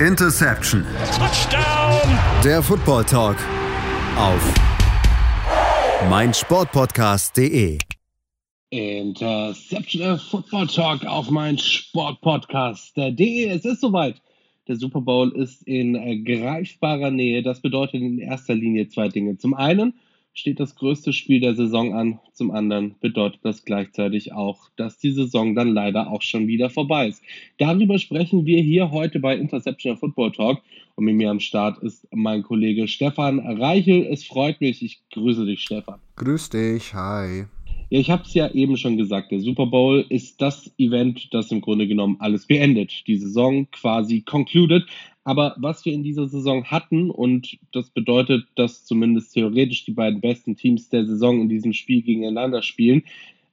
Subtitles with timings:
[0.00, 0.84] Interception.
[1.16, 2.00] Touchdown.
[2.44, 3.36] Der Football Talk
[4.18, 4.54] auf
[6.10, 7.78] meinsportpodcast.de.
[8.68, 13.48] Interception der Football Talk auf meinsportpodcast.de.
[13.48, 14.20] Es ist soweit.
[14.68, 15.94] Der Super Bowl ist in
[16.26, 17.42] greifbarer Nähe.
[17.42, 19.38] Das bedeutet in erster Linie zwei Dinge.
[19.38, 19.94] Zum einen
[20.36, 22.20] steht das größte Spiel der Saison an.
[22.32, 27.08] Zum anderen bedeutet das gleichzeitig auch, dass die Saison dann leider auch schon wieder vorbei
[27.08, 27.22] ist.
[27.58, 30.62] Darüber sprechen wir hier heute bei Interception Football Talk.
[30.94, 34.06] Und mit mir am Start ist mein Kollege Stefan Reichel.
[34.06, 34.82] Es freut mich.
[34.82, 35.98] Ich grüße dich, Stefan.
[36.16, 36.94] Grüß dich.
[36.94, 37.46] Hi.
[37.88, 41.50] Ja, ich habe es ja eben schon gesagt, der Super Bowl ist das Event, das
[41.50, 43.06] im Grunde genommen alles beendet.
[43.06, 44.84] Die Saison quasi concluded.
[45.26, 50.20] Aber was wir in dieser Saison hatten, und das bedeutet, dass zumindest theoretisch die beiden
[50.20, 53.02] besten Teams der Saison in diesem Spiel gegeneinander spielen,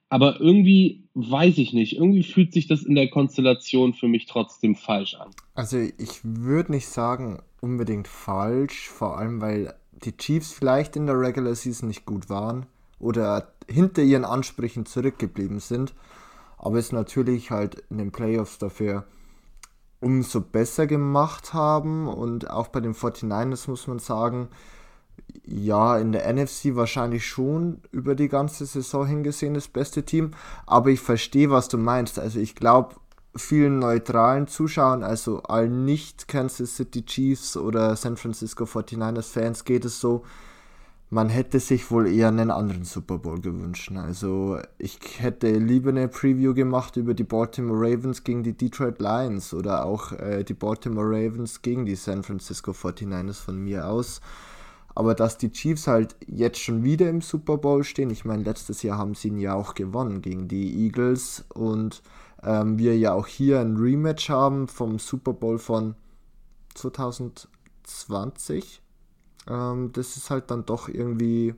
[0.08, 4.76] aber irgendwie weiß ich nicht, irgendwie fühlt sich das in der Konstellation für mich trotzdem
[4.76, 5.30] falsch an.
[5.54, 11.18] Also ich würde nicht sagen unbedingt falsch, vor allem weil die Chiefs vielleicht in der
[11.18, 12.66] Regular Season nicht gut waren
[13.00, 15.92] oder hinter ihren Ansprüchen zurückgeblieben sind,
[16.56, 19.08] aber es natürlich halt in den Playoffs dafür
[20.04, 22.06] umso besser gemacht haben.
[22.06, 24.48] Und auch bei den 49ers muss man sagen,
[25.46, 30.32] ja, in der NFC wahrscheinlich schon über die ganze Saison hingesehen das beste Team.
[30.66, 32.18] Aber ich verstehe, was du meinst.
[32.18, 32.96] Also ich glaube,
[33.36, 39.84] vielen neutralen Zuschauern, also allen nicht Kansas City Chiefs oder San Francisco 49ers Fans geht
[39.84, 40.24] es so,
[41.14, 43.92] man hätte sich wohl eher einen anderen Super Bowl gewünscht.
[43.94, 49.54] Also ich hätte lieber eine Preview gemacht über die Baltimore Ravens gegen die Detroit Lions
[49.54, 54.20] oder auch äh, die Baltimore Ravens gegen die San Francisco 49ers von mir aus.
[54.96, 58.82] Aber dass die Chiefs halt jetzt schon wieder im Super Bowl stehen, ich meine, letztes
[58.82, 62.02] Jahr haben sie ihn ja auch gewonnen gegen die Eagles und
[62.42, 65.94] ähm, wir ja auch hier ein Rematch haben vom Super Bowl von
[66.74, 68.80] 2020
[69.48, 71.54] ähm, das ist halt dann doch irgendwie,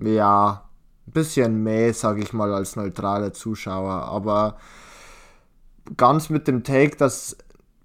[0.00, 0.68] ja,
[1.06, 3.92] ein bisschen mehr, sage ich mal, als neutraler Zuschauer.
[3.92, 4.56] Aber
[5.96, 7.36] ganz mit dem Take, dass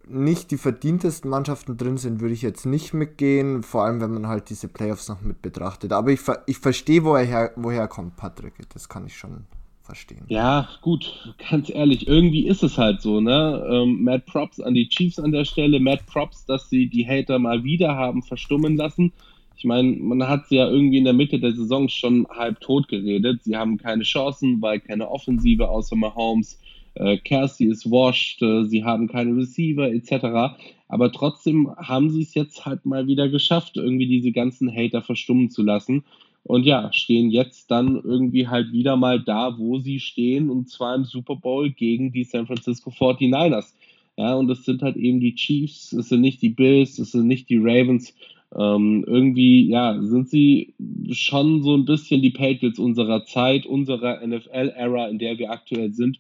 [0.10, 4.28] nicht die verdientesten Mannschaften drin sind, würde ich jetzt nicht mitgehen, vor allem wenn man
[4.28, 5.92] halt diese Playoffs noch mit betrachtet.
[5.92, 9.46] Aber ich, ich verstehe, woher, woher kommt Patrick, das kann ich schon
[9.88, 10.26] verstehen.
[10.28, 13.68] Ja, gut, ganz ehrlich, irgendwie ist es halt so, ne?
[13.70, 17.40] Ähm, Mad Props an die Chiefs an der Stelle, Mad Props, dass sie die Hater
[17.40, 19.12] mal wieder haben verstummen lassen.
[19.58, 22.88] Ich meine, man hat sie ja irgendwie in der Mitte der Saison schon halb tot
[22.88, 23.44] geredet.
[23.44, 26.60] Sie haben keine Chancen, weil keine Offensive außer Mahomes.
[26.94, 27.18] Äh,
[27.60, 30.58] ist washed, äh, sie haben keine Receiver etc.
[30.88, 35.50] Aber trotzdem haben sie es jetzt halt mal wieder geschafft, irgendwie diese ganzen Hater verstummen
[35.50, 36.04] zu lassen.
[36.48, 40.96] Und ja, stehen jetzt dann irgendwie halt wieder mal da, wo sie stehen, und zwar
[40.96, 43.74] im Super Bowl gegen die San Francisco 49ers.
[44.18, 47.28] Ja, und es sind halt eben die Chiefs, es sind nicht die Bills, es sind
[47.28, 48.16] nicht die Ravens.
[48.58, 50.74] Ähm, irgendwie, ja, sind sie
[51.12, 56.18] schon so ein bisschen die Patriots unserer Zeit, unserer NFL-Ära, in der wir aktuell sind.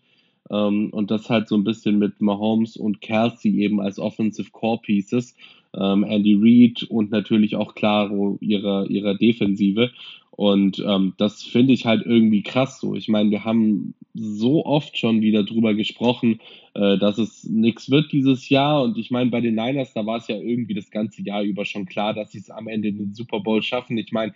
[0.52, 4.82] Ähm, und das halt so ein bisschen mit Mahomes und Kelsey eben als Offensive Core
[4.82, 5.36] Pieces
[5.80, 9.92] ähm, Andy Reid und natürlich auch Claro ihrer, ihrer Defensive.
[10.32, 12.94] Und ähm, das finde ich halt irgendwie krass so.
[12.94, 16.40] Ich meine, wir haben so oft schon wieder drüber gesprochen,
[16.76, 18.84] äh, dass es nichts wird dieses Jahr.
[18.84, 21.66] Und ich meine, bei den Niners, da war es ja irgendwie das ganze Jahr über
[21.66, 23.98] schon klar, dass sie es am Ende in den Super Bowl schaffen.
[23.98, 24.34] Ich meine,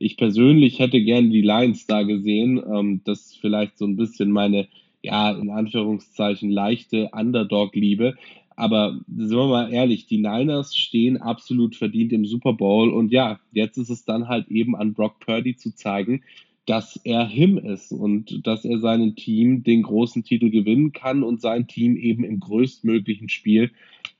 [0.00, 2.60] ich persönlich hätte gerne die Lions da gesehen.
[2.68, 4.66] Ähm, das ist vielleicht so ein bisschen meine,
[5.02, 8.14] ja, in Anführungszeichen leichte Underdog-Liebe.
[8.56, 12.90] Aber sind wir mal ehrlich, die Niners stehen absolut verdient im Super Bowl.
[12.90, 16.22] Und ja, jetzt ist es dann halt eben an Brock Purdy zu zeigen,
[16.66, 21.40] dass er him ist und dass er seinem Team den großen Titel gewinnen kann und
[21.40, 23.70] sein Team eben im größtmöglichen Spiel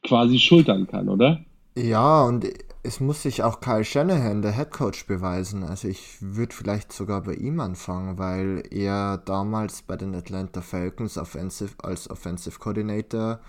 [0.03, 1.45] quasi schultern kann, oder?
[1.77, 2.47] Ja, und
[2.85, 5.65] es muss sich auch Kyle Shanahan, der Head Coach, beweisen.
[5.65, 11.17] Also ich würde vielleicht sogar bei ihm anfangen, weil er damals bei den Atlanta Falcons
[11.17, 13.41] offensive, als Offensive Coordinator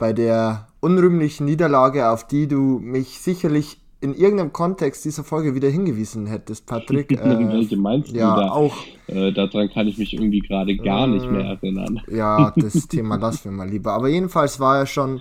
[0.00, 5.68] bei der unrühmlichen Niederlage, auf die du mich sicherlich in irgendeinem Kontext dieser Folge wieder
[5.68, 7.12] hingewiesen hättest, Patrick.
[7.12, 8.50] Äh, Welche meinst ja, du da?
[8.50, 8.74] Auch,
[9.08, 12.00] äh, daran kann ich mich irgendwie gerade gar äh, nicht mehr erinnern.
[12.10, 13.92] Ja, das Thema lassen wir mal lieber.
[13.92, 15.20] Aber jedenfalls war er schon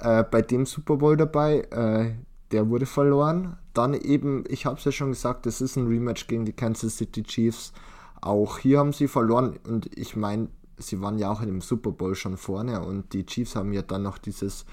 [0.00, 1.60] äh, bei dem Super Bowl dabei.
[1.70, 2.12] Äh,
[2.52, 3.56] der wurde verloren.
[3.72, 6.98] Dann eben, ich habe es ja schon gesagt, das ist ein Rematch gegen die Kansas
[6.98, 7.72] City Chiefs.
[8.20, 9.58] Auch hier haben sie verloren.
[9.66, 10.48] Und ich meine,
[10.78, 13.82] sie waren ja auch in dem Super Bowl schon vorne und die Chiefs haben ja
[13.82, 14.64] dann noch dieses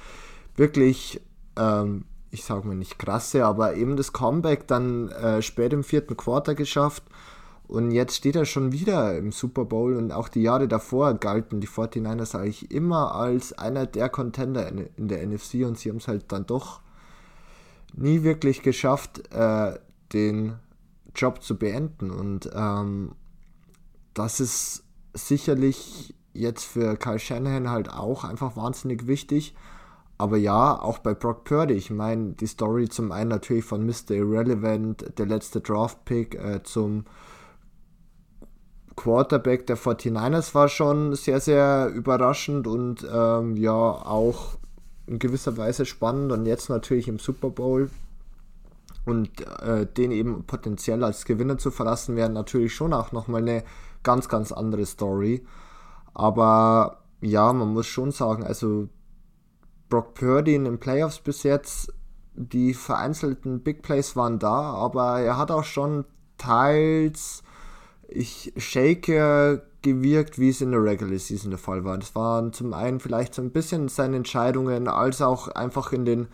[0.56, 1.22] wirklich,
[1.58, 6.18] ähm, ich sage mal nicht krasse, aber eben das Comeback dann äh, spät im vierten
[6.18, 7.04] Quarter geschafft
[7.68, 11.62] Und jetzt steht er schon wieder im Super Bowl und auch die Jahre davor galten
[11.62, 15.98] die 49ers eigentlich immer als einer der Contender in, in der NFC und sie haben
[15.98, 16.82] es halt dann doch
[17.94, 19.80] nie wirklich geschafft, äh,
[20.14, 20.56] den
[21.16, 22.12] Job zu beenden.
[22.12, 23.14] Und ähm,
[24.14, 24.84] das ist
[25.16, 29.56] sicherlich jetzt für Kyle Shanahan halt auch einfach wahnsinnig wichtig.
[30.18, 31.74] Aber ja, auch bei Brock Purdy.
[31.74, 34.12] Ich meine, die Story zum einen natürlich von Mr.
[34.12, 37.06] Irrelevant, der letzte Draft-Pick, äh, zum
[38.96, 44.58] Quarterback der 49ers war schon sehr, sehr überraschend und ähm, ja, auch
[45.06, 46.32] in gewisser Weise spannend.
[46.32, 47.90] Und jetzt natürlich im Super Bowl
[49.06, 49.30] und
[49.62, 53.64] äh, den eben potenziell als Gewinner zu verlassen, wäre natürlich schon auch nochmal eine
[54.06, 55.46] ganz, ganz andere Story.
[56.14, 58.88] Aber ja, man muss schon sagen, also
[59.90, 61.94] Brock Purdy in den Playoffs bis jetzt,
[62.34, 66.06] die vereinzelten Big Plays waren da, aber er hat auch schon
[66.38, 67.44] teils
[68.08, 71.98] ich Shaker gewirkt, wie es in der Regular Season der Fall war.
[71.98, 76.28] Das waren zum einen vielleicht so ein bisschen seine Entscheidungen, als auch einfach in den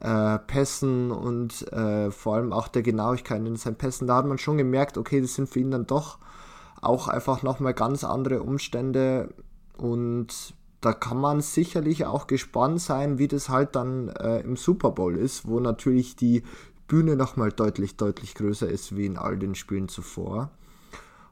[0.00, 4.06] äh, Pässen und äh, vor allem auch der Genauigkeit in seinen Pässen.
[4.06, 6.18] Da hat man schon gemerkt, okay, das sind für ihn dann doch
[6.84, 9.34] auch einfach nochmal ganz andere Umstände
[9.76, 14.90] und da kann man sicherlich auch gespannt sein, wie das halt dann äh, im Super
[14.90, 16.42] Bowl ist, wo natürlich die
[16.86, 20.50] Bühne nochmal deutlich, deutlich größer ist wie in all den Spielen zuvor.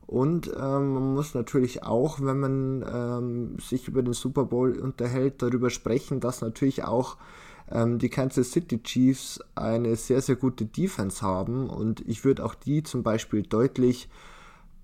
[0.06, 5.42] Und ähm, man muss natürlich auch, wenn man ähm, sich über den Super Bowl unterhält,
[5.42, 7.16] darüber sprechen, dass natürlich auch
[7.70, 11.68] ähm, die Kansas City Chiefs eine sehr, sehr gute Defense haben.
[11.68, 14.08] Und ich würde auch die zum Beispiel deutlich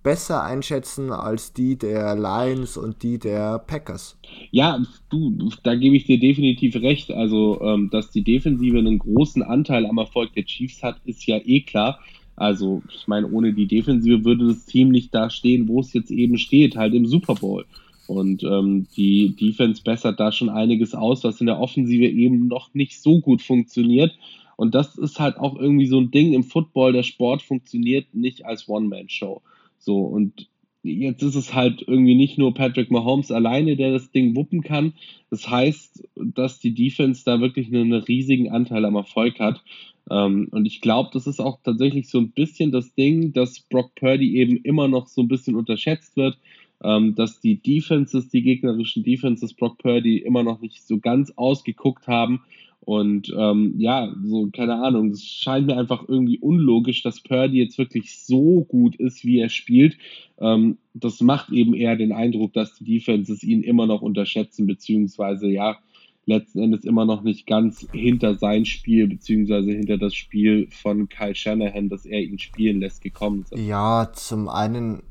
[0.03, 4.19] besser einschätzen als die der Lions und die der Packers.
[4.51, 7.11] Ja, du, da gebe ich dir definitiv recht.
[7.11, 11.39] Also, ähm, dass die Defensive einen großen Anteil am Erfolg der Chiefs hat, ist ja
[11.45, 11.99] eh klar.
[12.37, 16.11] Also, ich meine, ohne die Defensive würde das Team nicht da stehen, wo es jetzt
[16.11, 17.67] eben steht, halt im Super Bowl.
[18.07, 22.73] Und ähm, die Defense bessert da schon einiges aus, was in der Offensive eben noch
[22.73, 24.17] nicht so gut funktioniert.
[24.57, 26.93] Und das ist halt auch irgendwie so ein Ding im Football.
[26.93, 29.43] Der Sport funktioniert nicht als One-Man-Show.
[29.79, 30.49] So, und
[30.83, 34.95] jetzt ist es halt irgendwie nicht nur Patrick Mahomes alleine, der das Ding wuppen kann.
[35.31, 39.63] Das heißt, dass die Defense da wirklich einen riesigen Anteil am Erfolg hat.
[40.11, 43.95] Ähm, und ich glaube, das ist auch tatsächlich so ein bisschen das Ding, dass Brock
[43.95, 46.39] Purdy eben immer noch so ein bisschen unterschätzt wird,
[46.83, 52.07] ähm, dass die Defenses, die gegnerischen Defenses Brock Purdy immer noch nicht so ganz ausgeguckt
[52.07, 52.43] haben.
[52.89, 57.77] Und ähm, ja, so, keine Ahnung, es scheint mir einfach irgendwie unlogisch, dass Purdy jetzt
[57.77, 59.99] wirklich so gut ist, wie er spielt.
[60.39, 65.51] Ähm, das macht eben eher den Eindruck, dass die Defenses ihn immer noch unterschätzen, beziehungsweise
[65.51, 65.77] ja,
[66.25, 71.35] letzten Endes immer noch nicht ganz hinter sein Spiel, beziehungsweise hinter das Spiel von Kyle
[71.35, 73.67] Shanahan, dass er ihn spielen lässt, gekommen sind.
[73.67, 75.03] Ja, zum einen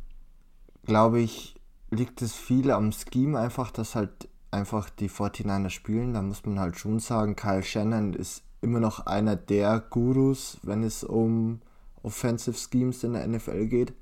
[0.83, 1.53] glaube ich,
[1.91, 6.13] liegt es viel am Scheme einfach, dass halt einfach die 49er spielen.
[6.13, 10.83] Da muss man halt schon sagen, Kyle Shannon ist immer noch einer der Gurus, wenn
[10.83, 11.61] es um
[12.03, 13.93] Offensive Schemes in der NFL geht.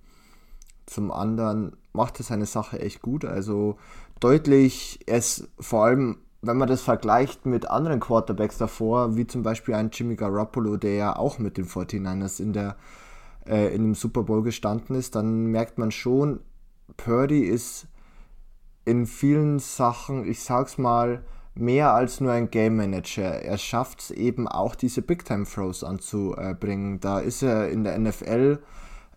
[0.85, 3.25] Zum anderen macht er seine Sache echt gut.
[3.25, 3.77] Also
[4.19, 9.73] deutlich, ist vor allem wenn man das vergleicht mit anderen Quarterbacks davor, wie zum Beispiel
[9.73, 12.75] ein Jimmy Garoppolo, der ja auch mit den 49ers in, der,
[13.47, 16.39] äh, in dem Super Bowl gestanden ist, dann merkt man schon,
[16.97, 17.87] Purdy ist
[18.85, 21.23] in vielen Sachen, ich sag's mal,
[21.55, 23.41] mehr als nur ein Game Manager.
[23.41, 26.99] Er schafft es eben auch, diese Big Time Throws anzubringen.
[26.99, 28.59] Da ist er in der NFL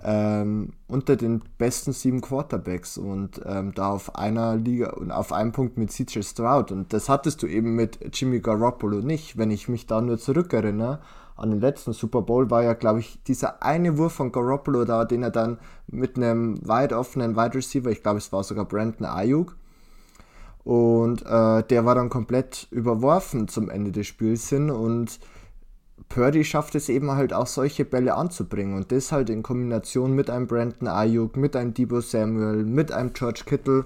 [0.03, 5.51] ähm, unter den besten sieben Quarterbacks und ähm, da auf einer Liga und auf einem
[5.53, 6.71] Punkt mit CJ Stroud.
[6.71, 9.37] Und das hattest du eben mit Jimmy Garoppolo nicht.
[9.37, 11.01] Wenn ich mich da nur zurückerinnere,
[11.39, 15.05] an den letzten Super Bowl war ja, glaube ich, dieser eine Wurf von Garoppolo da,
[15.05, 19.07] den er dann mit einem weit offenen Wide Receiver, ich glaube, es war sogar Brandon
[19.07, 19.57] Ayuk,
[20.65, 25.19] und äh, der war dann komplett überworfen zum Ende des Spiels hin und
[26.09, 30.31] Purdy schafft es eben halt auch solche Bälle anzubringen und das halt in Kombination mit
[30.31, 33.85] einem Brandon Ayuk, mit einem Debo Samuel, mit einem George Kittle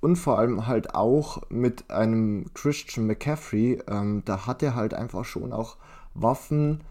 [0.00, 3.82] und vor allem halt auch mit einem Christian McCaffrey.
[3.88, 5.76] Ähm, da hat er halt einfach schon auch
[6.14, 6.82] Waffen,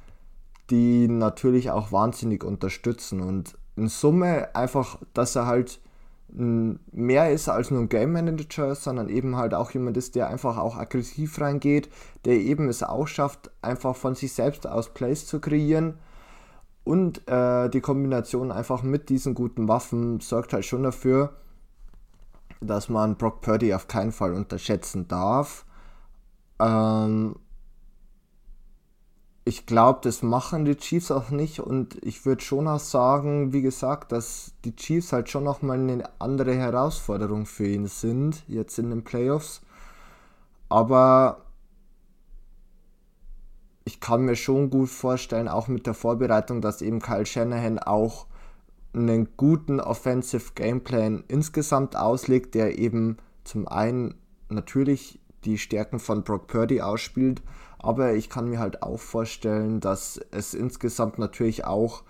[0.69, 5.79] die natürlich auch wahnsinnig unterstützen und in Summe einfach, dass er halt
[6.29, 10.57] mehr ist als nur ein Game Manager, sondern eben halt auch jemand ist, der einfach
[10.57, 11.89] auch aggressiv reingeht,
[12.25, 15.97] der eben es auch schafft, einfach von sich selbst aus Plays zu kreieren.
[16.83, 21.33] Und äh, die Kombination einfach mit diesen guten Waffen sorgt halt schon dafür,
[22.61, 25.65] dass man Brock Purdy auf keinen Fall unterschätzen darf.
[26.59, 27.35] Ähm,
[29.47, 33.61] ich glaube, das machen die Chiefs auch nicht und ich würde schon auch sagen, wie
[33.61, 38.89] gesagt, dass die Chiefs halt schon nochmal eine andere Herausforderung für ihn sind, jetzt in
[38.89, 39.61] den Playoffs.
[40.67, 41.45] Aber
[43.85, 48.25] ich kann mir schon gut vorstellen, auch mit der Vorbereitung, dass eben Kyle Shanahan auch
[48.93, 54.15] einen guten Offensive Gameplan insgesamt auslegt, der eben zum einen
[54.49, 57.41] natürlich die Stärken von Brock Purdy ausspielt,
[57.79, 62.03] aber ich kann mir halt auch vorstellen, dass es insgesamt natürlich auch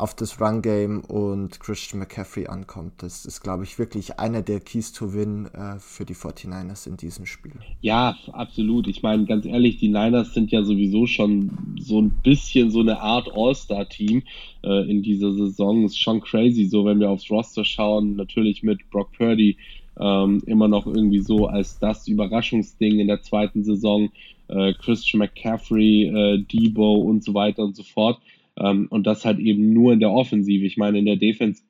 [0.00, 2.94] auf das Run-Game und Christian McCaffrey ankommt.
[2.98, 6.96] Das ist, glaube ich, wirklich einer der Keys to Win äh, für die 49ers in
[6.96, 7.52] diesem Spiel.
[7.82, 8.88] Ja, absolut.
[8.88, 12.98] Ich meine, ganz ehrlich, die Niners sind ja sowieso schon so ein bisschen so eine
[12.98, 14.22] Art All-Star-Team
[14.62, 15.84] äh, in dieser Saison.
[15.84, 19.58] Ist schon crazy, so wenn wir aufs Roster schauen, natürlich mit Brock Purdy
[19.98, 24.08] ähm, immer noch irgendwie so als das Überraschungsding in der zweiten Saison.
[24.50, 28.20] Äh, Christian McCaffrey, äh, Debo und so weiter und so fort.
[28.58, 30.64] Ähm, und das halt eben nur in der Offensive.
[30.64, 31.62] Ich meine, in der Defense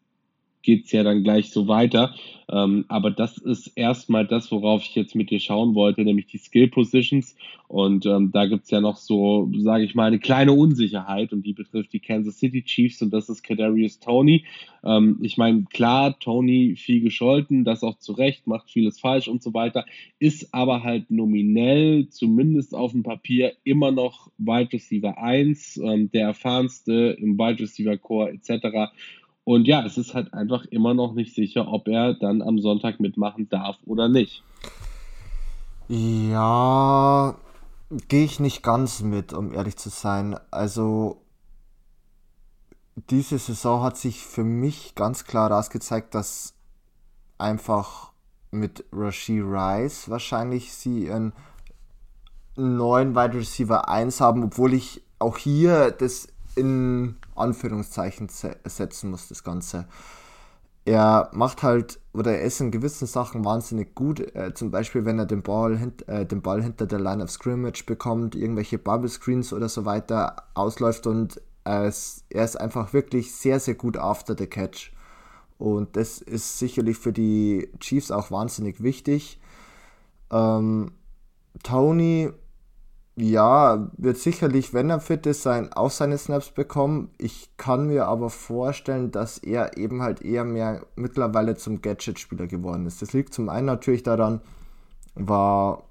[0.63, 2.15] geht es ja dann gleich so weiter.
[2.51, 6.39] Ähm, aber das ist erstmal das, worauf ich jetzt mit dir schauen wollte, nämlich die
[6.39, 7.37] Skill Positions.
[7.69, 11.47] Und ähm, da gibt es ja noch so, sage ich mal, eine kleine Unsicherheit und
[11.47, 14.45] die betrifft die Kansas City Chiefs und das ist Kadarius Tony.
[14.83, 19.43] Ähm, ich meine, klar, Tony viel gescholten, das auch zu Recht, macht vieles falsch und
[19.43, 19.87] so weiter,
[20.19, 26.27] ist aber halt nominell, zumindest auf dem Papier, immer noch Wide Receiver 1, ähm, der
[26.27, 28.91] erfahrenste im Wide Receiver Core etc.
[29.51, 33.01] Und ja, es ist halt einfach immer noch nicht sicher, ob er dann am Sonntag
[33.01, 34.45] mitmachen darf oder nicht.
[35.89, 37.35] Ja,
[38.07, 40.39] gehe ich nicht ganz mit, um ehrlich zu sein.
[40.53, 41.21] Also,
[42.95, 46.55] diese Saison hat sich für mich ganz klar rausgezeigt, dass
[47.37, 48.13] einfach
[48.53, 51.33] mit Rashi Rice wahrscheinlich sie einen
[52.55, 59.45] neuen Wide Receiver 1 haben, obwohl ich auch hier das in Anführungszeichen setzen muss, das
[59.45, 59.87] Ganze.
[60.85, 64.21] Er macht halt, oder er ist in gewissen Sachen wahnsinnig gut.
[64.35, 67.31] Äh, zum Beispiel, wenn er den Ball, hint, äh, den Ball hinter der Line of
[67.31, 72.93] Scrimmage bekommt, irgendwelche Bubble Screens oder so weiter ausläuft und er ist, er ist einfach
[72.93, 74.93] wirklich sehr, sehr gut after the catch.
[75.59, 79.39] Und das ist sicherlich für die Chiefs auch wahnsinnig wichtig.
[80.31, 80.93] Ähm,
[81.63, 82.31] Tony
[83.21, 87.11] ja, wird sicherlich, wenn er fit ist, sein, auch seine Snaps bekommen.
[87.19, 92.87] Ich kann mir aber vorstellen, dass er eben halt eher mehr mittlerweile zum Gadget-Spieler geworden
[92.87, 93.03] ist.
[93.03, 94.41] Das liegt zum einen natürlich daran,
[95.15, 95.85] war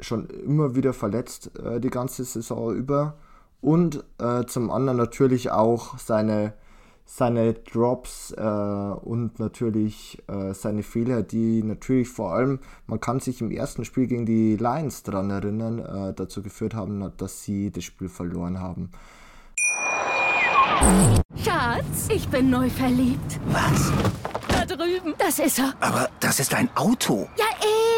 [0.00, 3.14] schon immer wieder verletzt äh, die ganze Saison über
[3.60, 6.52] und äh, zum anderen natürlich auch seine
[7.04, 13.40] seine Drops äh, und natürlich äh, seine Fehler, die natürlich vor allem, man kann sich
[13.40, 17.84] im ersten Spiel gegen die Lions daran erinnern, äh, dazu geführt haben, dass sie das
[17.84, 18.90] Spiel verloren haben.
[21.36, 23.38] Schatz, ich bin neu verliebt.
[23.46, 23.92] Was?
[24.48, 25.14] Da drüben.
[25.18, 25.74] Das ist er.
[25.80, 27.28] Aber das ist ein Auto.
[27.36, 27.44] Ja,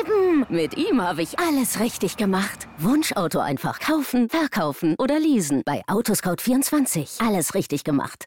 [0.01, 0.47] eben.
[0.49, 2.69] Mit ihm habe ich alles richtig gemacht.
[2.79, 5.63] Wunschauto einfach kaufen, verkaufen oder leasen.
[5.65, 7.27] Bei Autoscout24.
[7.27, 8.27] Alles richtig gemacht.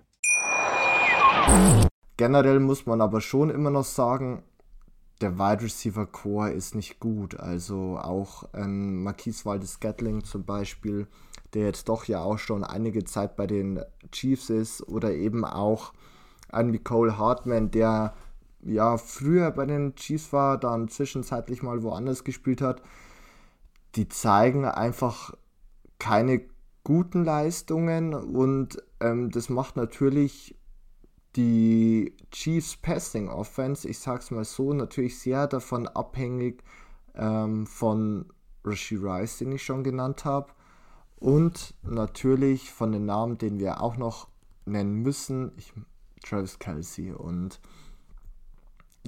[2.17, 4.43] Generell muss man aber schon immer noch sagen,
[5.21, 7.39] der Wide Receiver Core ist nicht gut.
[7.39, 11.07] Also auch ähm, Marquise Waldes Gatling zum Beispiel,
[11.53, 15.93] der jetzt doch ja auch schon einige Zeit bei den Chiefs ist, oder eben auch
[16.49, 18.13] ein Nicole Hartman, der
[18.63, 22.81] ja früher bei den Chiefs war, dann zwischenzeitlich mal woanders gespielt hat.
[23.95, 25.33] Die zeigen einfach
[25.99, 26.41] keine
[26.83, 30.55] guten Leistungen und ähm, das macht natürlich
[31.35, 36.63] die Chiefs Passing Offense, ich sag's mal so, natürlich sehr davon abhängig
[37.15, 38.25] ähm, von
[38.65, 40.51] Rashi Rice, den ich schon genannt habe.
[41.17, 44.27] Und natürlich von den Namen, den wir auch noch
[44.65, 45.71] nennen müssen, ich,
[46.23, 47.11] Travis Kelsey.
[47.13, 47.59] Und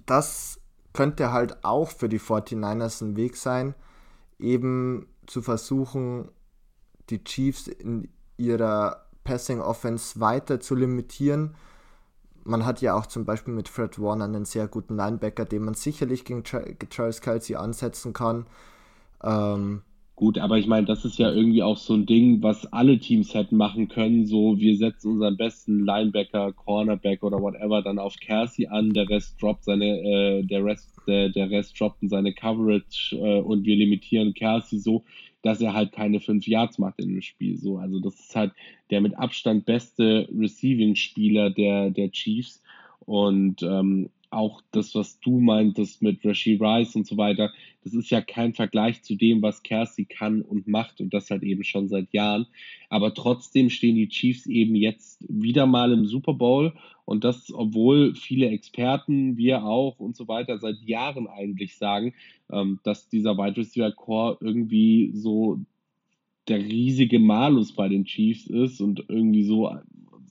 [0.05, 0.59] das
[0.93, 3.73] könnte halt auch für die 49ers ein Weg sein,
[4.39, 6.29] eben zu versuchen,
[7.09, 11.55] die Chiefs in ihrer Passing Offense weiter zu limitieren
[12.43, 15.73] man hat ja auch zum Beispiel mit Fred Warner einen sehr guten Linebacker, den man
[15.73, 18.45] sicherlich gegen Charles Kelsey ansetzen kann.
[19.23, 19.81] Ähm,
[20.15, 23.33] Gut, aber ich meine, das ist ja irgendwie auch so ein Ding, was alle Teams
[23.33, 24.27] hätten machen können.
[24.27, 29.41] So, wir setzen unseren besten Linebacker, Cornerback oder whatever dann auf Kelsey an, der Rest
[29.41, 33.75] droppt seine, äh, der Rest, der, der Rest droppt in seine Coverage äh, und wir
[33.75, 35.03] limitieren Kelsey so,
[35.43, 37.57] dass er halt keine fünf Yards macht in dem Spiel.
[37.57, 38.53] So, also das ist halt
[38.89, 42.63] der mit Abstand beste Receiving-Spieler der, der Chiefs.
[43.05, 47.51] Und ähm, auch das, was du meintest mit Rashi Rice und so weiter,
[47.83, 51.43] das ist ja kein Vergleich zu dem, was Kersey kann und macht und das halt
[51.43, 52.47] eben schon seit Jahren.
[52.89, 56.73] Aber trotzdem stehen die Chiefs eben jetzt wieder mal im Super Bowl
[57.05, 62.13] und das, obwohl viele Experten, wir auch und so weiter seit Jahren eigentlich sagen,
[62.51, 65.59] ähm, dass dieser Wide Receiver Core irgendwie so
[66.47, 69.69] der riesige Malus bei den Chiefs ist und irgendwie so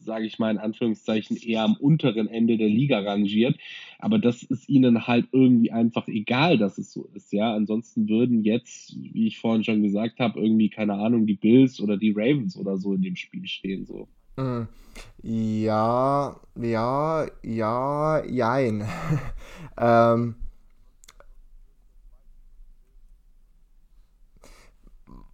[0.05, 3.57] sage ich mal in Anführungszeichen, eher am unteren Ende der Liga rangiert.
[3.99, 7.33] Aber das ist ihnen halt irgendwie einfach egal, dass es so ist.
[7.33, 11.81] Ja, ansonsten würden jetzt, wie ich vorhin schon gesagt habe, irgendwie, keine Ahnung, die Bills
[11.81, 13.87] oder die Ravens oder so in dem Spiel stehen.
[13.87, 14.09] So.
[14.37, 14.69] Mm.
[15.23, 18.85] Ja, ja, ja, jein.
[19.79, 20.35] ähm,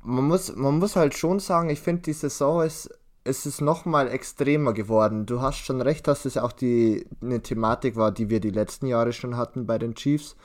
[0.03, 4.09] man muss, man muss halt schon sagen, ich finde, die Saison ist es ist nochmal
[4.09, 5.27] extremer geworden.
[5.27, 8.87] Du hast schon recht, dass es auch die, eine Thematik war, die wir die letzten
[8.87, 10.37] Jahre schon hatten bei den Chiefs.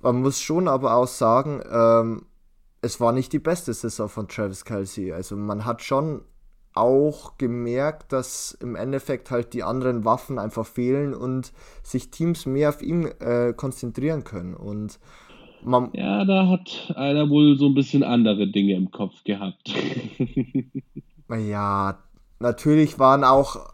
[0.00, 2.22] Man muss schon aber auch sagen, ähm,
[2.80, 5.12] es war nicht die beste Saison von Travis Kelsey.
[5.12, 6.22] Also man hat schon
[6.74, 11.52] auch gemerkt, dass im Endeffekt halt die anderen Waffen einfach fehlen und
[11.82, 14.54] sich Teams mehr auf ihn äh, konzentrieren können.
[14.54, 15.00] Und
[15.64, 19.74] man ja, da hat einer wohl so ein bisschen andere Dinge im Kopf gehabt.
[21.28, 21.98] Ja,
[22.38, 23.72] natürlich waren auch.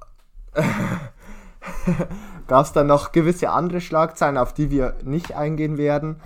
[2.46, 6.20] gab es dann noch gewisse andere Schlagzeilen, auf die wir nicht eingehen werden.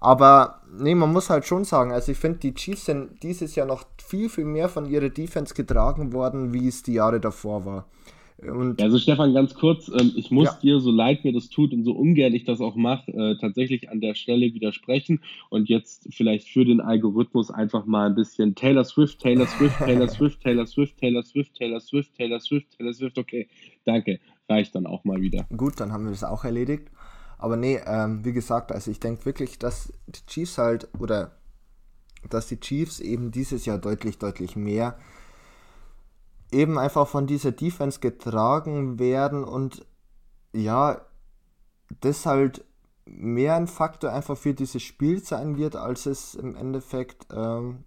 [0.00, 3.66] Aber nee, man muss halt schon sagen, also ich finde, die Chiefs sind dieses Jahr
[3.66, 7.84] noch viel, viel mehr von ihrer Defense getragen worden, wie es die Jahre davor war.
[8.40, 10.58] Und also Stefan, ganz kurz, ähm, ich muss ja.
[10.62, 13.90] dir, so leid mir das tut und so ungern ich das auch mache, äh, tatsächlich
[13.90, 18.84] an der Stelle widersprechen und jetzt vielleicht für den Algorithmus einfach mal ein bisschen Taylor
[18.84, 23.18] Swift, Taylor Swift, Taylor Swift, Taylor Swift, Taylor Swift, Taylor Swift, Taylor Swift, Taylor Swift,
[23.18, 23.48] okay,
[23.84, 25.44] danke, reicht dann auch mal wieder.
[25.56, 26.92] Gut, dann haben wir das auch erledigt.
[27.38, 31.32] Aber nee, ähm, wie gesagt, also ich denke wirklich, dass die Chiefs halt, oder
[32.30, 34.96] dass die Chiefs eben dieses Jahr deutlich, deutlich mehr
[36.50, 39.86] eben einfach von dieser Defense getragen werden und
[40.52, 41.00] ja,
[42.00, 42.64] das halt
[43.06, 47.84] mehr ein Faktor einfach für dieses Spiel sein wird, als es im Endeffekt ähm,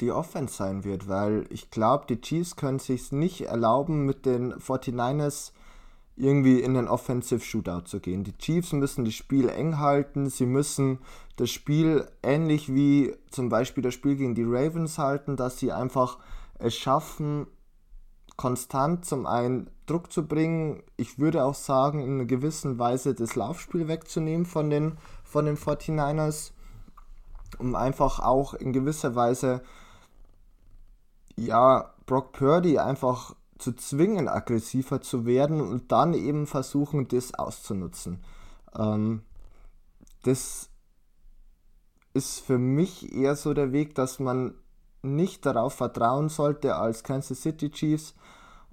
[0.00, 4.52] die Offense sein wird, weil ich glaube, die Chiefs können sich nicht erlauben, mit den
[4.54, 5.52] 49ers
[6.16, 8.24] irgendwie in den Offensive Shootout zu gehen.
[8.24, 10.98] Die Chiefs müssen das Spiel eng halten, sie müssen
[11.36, 16.18] das Spiel ähnlich wie zum Beispiel das Spiel gegen die Ravens halten, dass sie einfach
[16.58, 17.46] es schaffen,
[18.42, 23.36] konstant zum einen Druck zu bringen, ich würde auch sagen, in einer gewissen Weise das
[23.36, 26.50] Laufspiel wegzunehmen von den, von den 49ers,
[27.58, 29.62] um einfach auch in gewisser Weise,
[31.36, 38.24] ja, Brock Purdy einfach zu zwingen, aggressiver zu werden und dann eben versuchen, das auszunutzen.
[38.76, 39.22] Ähm,
[40.24, 40.68] das
[42.12, 44.56] ist für mich eher so der Weg, dass man
[45.02, 48.16] nicht darauf vertrauen sollte als Kansas City Chiefs,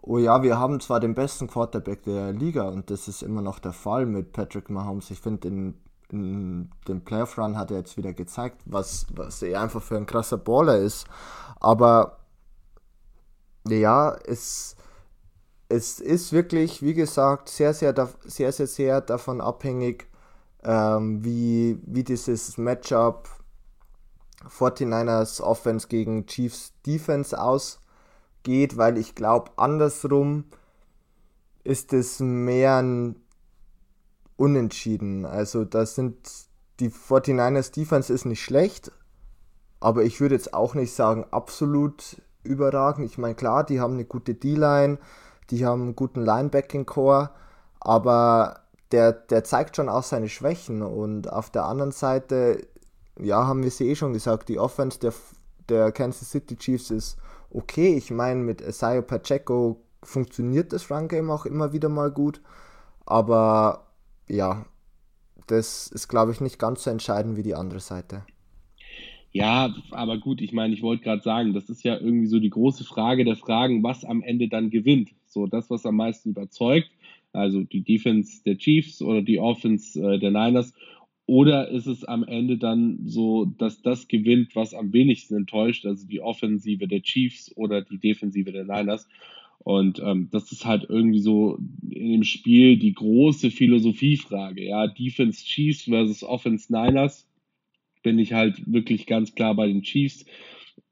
[0.01, 3.59] oh ja, wir haben zwar den besten Quarterback der Liga und das ist immer noch
[3.59, 5.11] der Fall mit Patrick Mahomes.
[5.11, 5.73] Ich finde, in,
[6.11, 10.05] in dem Playoff Run hat er jetzt wieder gezeigt, was, was er einfach für ein
[10.05, 11.05] krasser Baller ist.
[11.59, 12.19] Aber
[13.67, 14.75] ja, es,
[15.67, 17.93] es ist wirklich, wie gesagt, sehr, sehr,
[18.25, 20.07] sehr, sehr, sehr davon abhängig,
[20.63, 23.29] ähm, wie, wie dieses Matchup
[24.47, 27.37] 49ers Offense gegen Chiefs Defense
[28.39, 30.45] ausgeht, weil ich glaube, andersrum
[31.63, 33.15] ist es mehr ein
[34.37, 35.25] Unentschieden.
[35.25, 36.15] Also das sind
[36.79, 38.91] die 49ers Defense ist nicht schlecht,
[39.81, 43.05] aber ich würde jetzt auch nicht sagen absolut überragend.
[43.05, 44.97] Ich meine, klar, die haben eine gute D-Line,
[45.49, 47.31] die haben einen guten Linebacking-Core,
[47.81, 48.61] aber
[48.93, 52.65] der, der zeigt schon auch seine Schwächen und auf der anderen Seite
[53.19, 55.13] ja, haben wir sie eh schon gesagt, die Offense der,
[55.67, 57.17] der Kansas City Chiefs ist
[57.49, 57.95] okay.
[57.95, 62.41] Ich meine, mit Isaiah Pacheco funktioniert das Run-Game auch immer wieder mal gut.
[63.05, 63.87] Aber
[64.27, 64.65] ja,
[65.47, 68.23] das ist, glaube ich, nicht ganz so entscheidend wie die andere Seite.
[69.31, 72.49] Ja, aber gut, ich meine, ich wollte gerade sagen, das ist ja irgendwie so die
[72.49, 75.11] große Frage der Fragen, was am Ende dann gewinnt.
[75.27, 76.89] So das, was am meisten überzeugt,
[77.31, 80.73] also die Defense der Chiefs oder die Offense äh, der Niners
[81.29, 86.07] oder ist es am Ende dann so, dass das gewinnt, was am wenigsten enttäuscht, also
[86.07, 89.07] die Offensive der Chiefs oder die Defensive der Niners?
[89.59, 94.65] Und ähm, das ist halt irgendwie so in dem Spiel die große Philosophiefrage.
[94.65, 97.27] Ja, Defense Chiefs versus Offense Niners
[98.01, 100.25] bin ich halt wirklich ganz klar bei den Chiefs.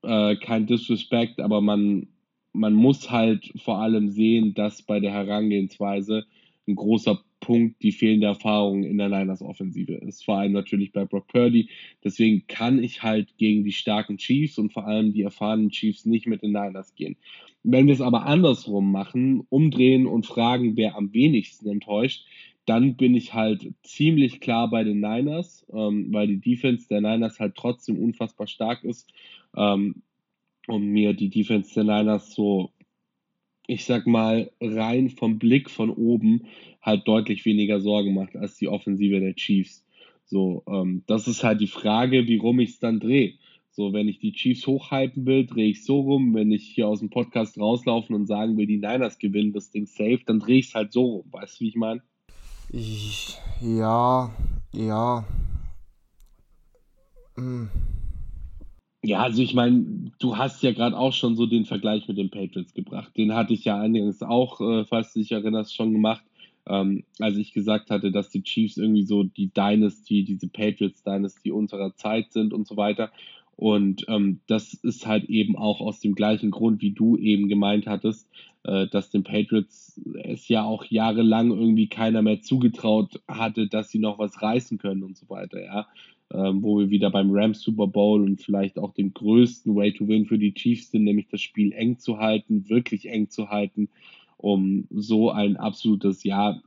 [0.03, 2.09] Äh, kein Disrespect, aber man,
[2.53, 6.27] man muss halt vor allem sehen, dass bei der Herangehensweise
[6.67, 10.25] ein großer Punkt die fehlende Erfahrung in der Niners Offensive ist.
[10.25, 11.69] Vor allem natürlich bei Brock Purdy.
[12.03, 16.27] Deswegen kann ich halt gegen die starken Chiefs und vor allem die erfahrenen Chiefs nicht
[16.27, 17.15] mit den Niners gehen.
[17.63, 22.25] Wenn wir es aber andersrum machen, umdrehen und fragen, wer am wenigsten enttäuscht,
[22.65, 27.39] dann bin ich halt ziemlich klar bei den Niners, ähm, weil die Defense der Niners
[27.39, 29.09] halt trotzdem unfassbar stark ist
[29.55, 30.01] ähm,
[30.67, 32.71] und mir die Defense der Niners so
[33.67, 36.47] ich sag mal, rein vom Blick von oben
[36.81, 39.85] halt deutlich weniger Sorgen macht als die Offensive der Chiefs.
[40.25, 43.33] So, ähm, das ist halt die Frage, wie rum ich es dann drehe.
[43.71, 46.33] So, wenn ich die Chiefs hochhypen will, drehe ich so rum.
[46.33, 49.85] Wenn ich hier aus dem Podcast rauslaufen und sagen will, die Niners gewinnen das Ding
[49.85, 51.25] safe, dann drehe ich es halt so rum.
[51.31, 52.01] Weißt du, wie ich meine?
[53.61, 54.35] Ja,
[54.73, 55.25] ja.
[57.35, 57.69] Hm.
[59.07, 62.29] Ja, also ich meine, du hast ja gerade auch schon so den Vergleich mit den
[62.29, 63.15] Patriots gebracht.
[63.15, 66.25] Den hatte ich ja eingangs auch, äh, falls du dich erinnerst, schon gemacht,
[66.67, 71.51] ähm, als ich gesagt hatte, dass die Chiefs irgendwie so die Dynasty, diese Patriots Dynasty
[71.51, 73.09] unserer Zeit sind und so weiter.
[73.55, 77.87] Und ähm, das ist halt eben auch aus dem gleichen Grund, wie du eben gemeint
[77.87, 78.29] hattest,
[78.63, 83.99] äh, dass den Patriots es ja auch jahrelang irgendwie keiner mehr zugetraut hatte, dass sie
[83.99, 85.87] noch was reißen können und so weiter, ja
[86.33, 90.07] ähm, wo wir wieder beim Rams Super Bowl und vielleicht auch dem größten Way to
[90.07, 93.89] Win für die Chiefs sind, nämlich das Spiel eng zu halten, wirklich eng zu halten,
[94.37, 96.61] um so ein absolutes, ja,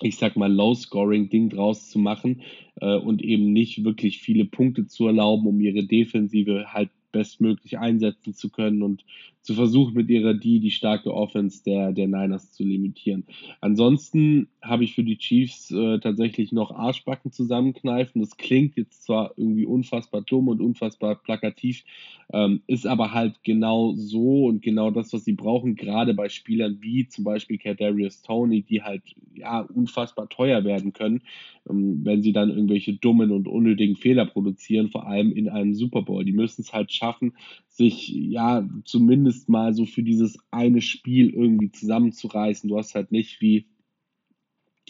[0.00, 2.42] ich sag mal, Low-Scoring-Ding draus zu machen
[2.80, 8.34] äh, und eben nicht wirklich viele Punkte zu erlauben, um ihre Defensive halt bestmöglich einsetzen
[8.34, 9.04] zu können und
[9.48, 13.24] zu versuchen, mit ihrer D die starke Offense der, der Niners zu limitieren.
[13.62, 18.20] Ansonsten habe ich für die Chiefs äh, tatsächlich noch Arschbacken zusammenkneifen.
[18.20, 21.84] Das klingt jetzt zwar irgendwie unfassbar dumm und unfassbar plakativ,
[22.30, 26.76] ähm, ist aber halt genau so und genau das, was sie brauchen, gerade bei Spielern
[26.82, 29.02] wie zum Beispiel Kadarius Tony, die halt
[29.34, 31.22] ja unfassbar teuer werden können,
[31.70, 36.02] ähm, wenn sie dann irgendwelche dummen und unnötigen Fehler produzieren, vor allem in einem Super
[36.02, 36.22] Bowl.
[36.22, 37.32] Die müssen es halt schaffen,
[37.68, 42.68] sich ja zumindest mal so für dieses eine Spiel irgendwie zusammenzureißen.
[42.68, 43.66] Du hast halt nicht wie,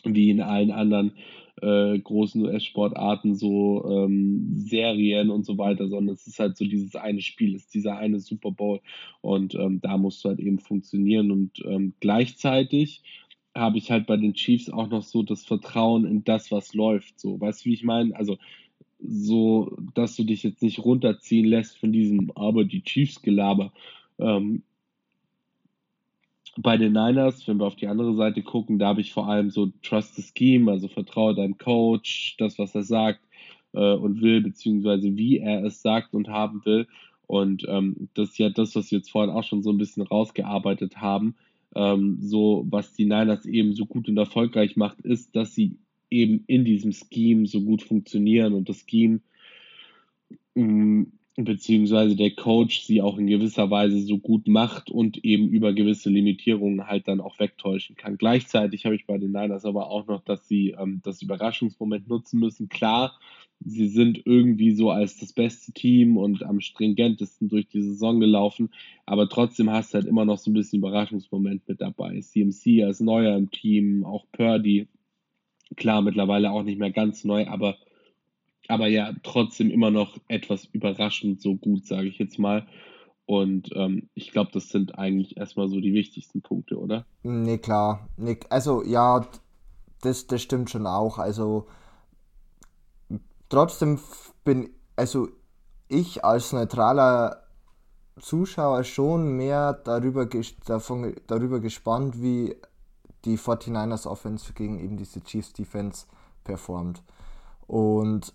[0.05, 1.13] wie in allen anderen
[1.61, 6.95] äh, großen US-Sportarten so ähm, Serien und so weiter, sondern es ist halt so dieses
[6.95, 8.81] eine Spiel, ist dieser eine Super Bowl
[9.21, 13.03] und ähm, da musst du halt eben funktionieren und ähm, gleichzeitig
[13.55, 17.19] habe ich halt bei den Chiefs auch noch so das Vertrauen in das, was läuft.
[17.19, 18.15] So, weißt du, wie ich meine?
[18.15, 18.39] Also
[19.01, 23.73] so, dass du dich jetzt nicht runterziehen lässt von diesem aber die Chiefs-Gelaber.
[24.19, 24.63] Ähm,
[26.57, 29.51] bei den Niners, wenn wir auf die andere Seite gucken, da habe ich vor allem
[29.51, 33.21] so Trust the Scheme, also vertraue deinem Coach, das, was er sagt
[33.73, 36.87] äh, und will, beziehungsweise wie er es sagt und haben will.
[37.27, 40.03] Und ähm, das ist ja das, was wir jetzt vorhin auch schon so ein bisschen
[40.03, 41.37] rausgearbeitet haben.
[41.75, 45.77] Ähm, so, was die Niners eben so gut und erfolgreich macht, ist, dass sie
[46.11, 49.21] eben in diesem Scheme so gut funktionieren und das Scheme
[50.55, 51.05] mm,
[51.45, 56.11] beziehungsweise der Coach sie auch in gewisser Weise so gut macht und eben über gewisse
[56.11, 58.19] Limitierungen halt dann auch wegtäuschen kann.
[58.19, 62.41] Gleichzeitig habe ich bei den Niners aber auch noch, dass sie ähm, das Überraschungsmoment nutzen
[62.41, 62.69] müssen.
[62.69, 63.19] Klar,
[63.61, 68.71] sie sind irgendwie so als das beste Team und am stringentesten durch die Saison gelaufen,
[69.07, 72.21] aber trotzdem hast du halt immer noch so ein bisschen Überraschungsmoment mit dabei.
[72.21, 74.89] CMC als Neuer im Team, auch Purdy,
[75.77, 77.77] Klar, mittlerweile auch nicht mehr ganz neu, aber,
[78.69, 82.67] aber ja, trotzdem immer noch etwas überraschend so gut, sage ich jetzt mal.
[83.27, 87.05] Und ähm, ich glaube, das sind eigentlich erstmal so die wichtigsten Punkte, oder?
[87.23, 88.09] Nee, klar.
[88.17, 89.27] Nee, also ja,
[90.03, 91.19] das, das stimmt schon auch.
[91.19, 91.67] Also
[93.49, 93.99] trotzdem
[94.45, 95.29] bin, also
[95.89, 97.43] ich als neutraler
[98.21, 100.27] Zuschauer schon mehr darüber,
[100.67, 102.55] davon, darüber gespannt, wie
[103.25, 106.07] die 49ers Offense gegen eben diese Chiefs Defense
[106.45, 107.03] performt.
[107.67, 108.33] Und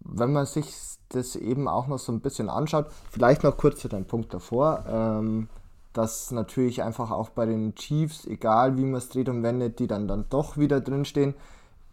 [0.00, 0.72] wenn man sich
[1.10, 4.84] das eben auch noch so ein bisschen anschaut, vielleicht noch kurz zu deinem Punkt davor,
[4.88, 5.48] ähm,
[5.92, 9.88] dass natürlich einfach auch bei den Chiefs, egal wie man es dreht und wendet, die
[9.88, 11.34] dann, dann doch wieder drinstehen,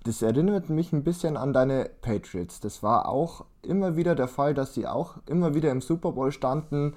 [0.03, 2.59] das erinnert mich ein bisschen an deine Patriots.
[2.59, 6.31] Das war auch immer wieder der Fall, dass sie auch immer wieder im Super Bowl
[6.31, 6.93] standen.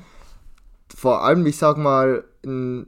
[0.95, 2.87] Vor allem, ich sag mal, in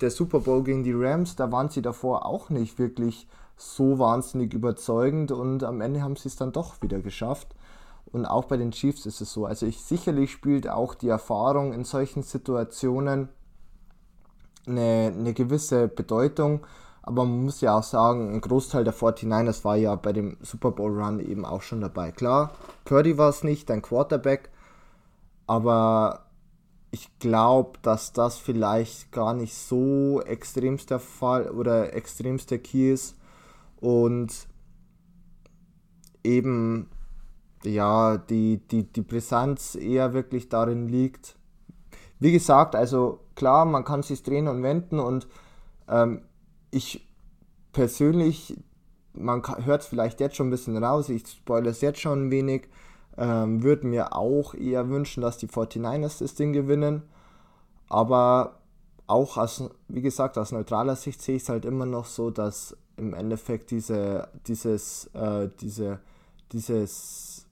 [0.00, 3.26] der Super Bowl gegen die Rams, da waren sie davor auch nicht wirklich
[3.58, 7.54] so wahnsinnig überzeugend und am Ende haben sie es dann doch wieder geschafft.
[8.10, 9.44] Und auch bei den Chiefs ist es so.
[9.44, 13.28] Also ich sicherlich spielt auch die Erfahrung in solchen Situationen
[14.66, 16.66] eine, eine gewisse Bedeutung.
[17.02, 20.70] Aber man muss ja auch sagen, ein Großteil der 49ers war ja bei dem Super
[20.70, 22.12] Bowl Run eben auch schon dabei.
[22.12, 22.52] Klar,
[22.84, 24.50] Purdy war es nicht, dein Quarterback.
[25.46, 26.26] Aber
[26.90, 33.17] ich glaube, dass das vielleicht gar nicht so extremster Fall oder extremster Key ist.
[33.80, 34.48] Und
[36.24, 36.88] eben
[37.64, 41.36] ja, die, die, die Brisanz eher wirklich darin liegt.
[42.20, 45.26] Wie gesagt, also klar, man kann sich drehen und wenden und
[45.88, 46.22] ähm,
[46.70, 47.06] ich
[47.72, 48.56] persönlich,
[49.12, 52.30] man hört es vielleicht jetzt schon ein bisschen raus, ich spoilere es jetzt schon ein
[52.30, 52.68] wenig,
[53.16, 57.02] ähm, würde mir auch eher wünschen, dass die 49ers das Ding gewinnen.
[57.88, 58.57] Aber
[59.08, 62.76] auch als, wie gesagt, aus neutraler Sicht sehe ich es halt immer noch so, dass
[62.96, 66.00] im Endeffekt diese, dieses, äh, diese,
[66.52, 67.46] dieses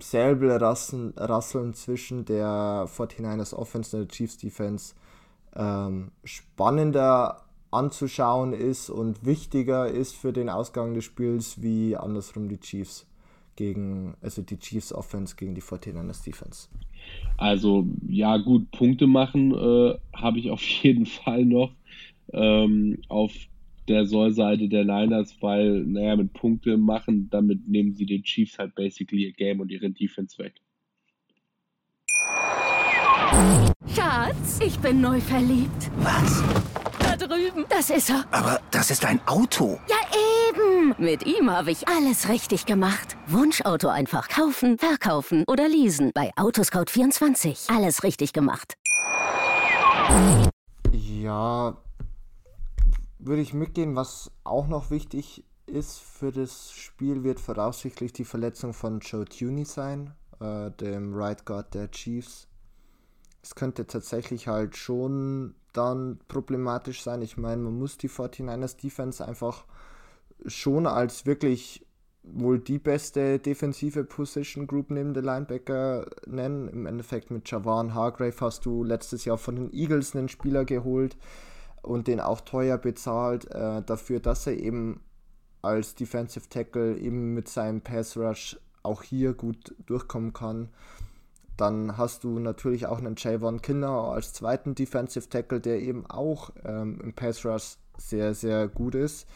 [0.00, 4.94] Säbelrasseln zwischen der 49ers Offense und der Chiefs Defense
[5.54, 12.60] ähm, spannender anzuschauen ist und wichtiger ist für den Ausgang des Spiels wie andersrum die
[12.60, 13.06] Chiefs
[13.56, 16.68] gegen, also die Chiefs Offense gegen die 49ers Defense.
[17.36, 21.72] Also ja gut, Punkte machen äh, habe ich auf jeden Fall noch
[22.32, 23.32] ähm, auf
[23.88, 28.74] der Sollseite der Niners, weil, naja, mit Punkte machen, damit nehmen sie den Chiefs halt
[28.74, 30.54] basically ihr Game und ihre Defense weg.
[33.94, 35.90] Schatz, ich bin neu verliebt.
[35.98, 36.42] Was?
[36.98, 37.64] Da drüben.
[37.68, 38.24] Das ist er.
[38.30, 39.78] Aber das ist ein Auto.
[39.88, 39.96] Ja,
[40.98, 43.16] Mit ihm habe ich alles richtig gemacht.
[43.26, 46.12] Wunschauto einfach kaufen, verkaufen oder leasen.
[46.14, 47.74] Bei Autoscout24.
[47.74, 48.74] Alles richtig gemacht.
[50.92, 51.76] Ja,
[53.18, 53.96] würde ich mitgehen.
[53.96, 59.64] Was auch noch wichtig ist für das Spiel, wird voraussichtlich die Verletzung von Joe Tuney
[59.64, 62.46] sein, äh, dem Right Guard der Chiefs.
[63.42, 67.22] Es könnte tatsächlich halt schon dann problematisch sein.
[67.22, 69.64] Ich meine, man muss die 49ers Defense einfach
[70.44, 71.86] schon als wirklich
[72.22, 76.68] wohl die beste defensive Position Group neben der Linebacker nennen.
[76.68, 81.16] Im Endeffekt mit Javan Hargrave hast du letztes Jahr von den Eagles einen Spieler geholt,
[81.86, 85.00] und den auch teuer bezahlt, äh, dafür, dass er eben
[85.62, 90.68] als Defensive Tackle eben mit seinem Pass Rush auch hier gut durchkommen kann.
[91.56, 96.50] Dann hast du natürlich auch einen Javon Kinder als zweiten Defensive Tackle, der eben auch
[96.64, 99.26] ähm, im Pass Rush sehr, sehr gut ist.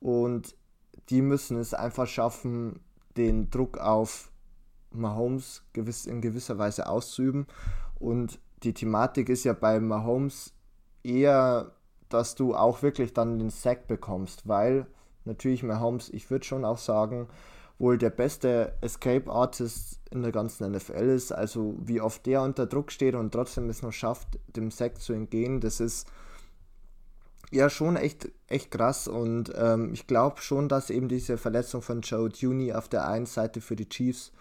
[0.00, 0.56] Und
[1.08, 2.80] die müssen es einfach schaffen,
[3.16, 4.32] den Druck auf
[4.90, 7.46] Mahomes gewiss, in gewisser Weise auszuüben.
[7.98, 10.52] Und die Thematik ist ja bei Mahomes
[11.02, 11.72] eher
[12.10, 14.86] dass du auch wirklich dann den Sack bekommst, weil
[15.24, 17.28] natürlich Mahomes, ich würde schon auch sagen,
[17.78, 21.32] wohl der beste Escape Artist in der ganzen NFL ist.
[21.32, 25.14] Also wie oft der unter Druck steht und trotzdem es noch schafft, dem Sack zu
[25.14, 26.06] entgehen, das ist
[27.50, 29.08] ja schon echt, echt krass.
[29.08, 33.26] Und ähm, ich glaube schon, dass eben diese Verletzung von Joe Duni auf der einen
[33.26, 34.32] Seite für die Chiefs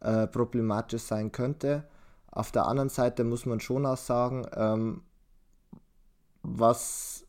[0.00, 1.84] äh, problematisch sein könnte.
[2.30, 5.02] Auf der anderen Seite muss man schon auch sagen, ähm,
[6.42, 7.24] was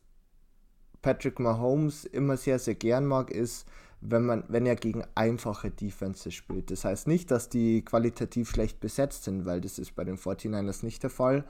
[1.02, 3.66] Patrick Mahomes immer sehr, sehr gern mag, ist,
[4.00, 6.70] wenn, man, wenn er gegen einfache Defenses spielt.
[6.70, 10.84] Das heißt nicht, dass die qualitativ schlecht besetzt sind, weil das ist bei den 49ers
[10.84, 11.44] nicht der Fall.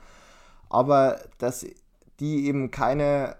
[0.71, 1.67] Aber dass
[2.21, 3.37] die eben keine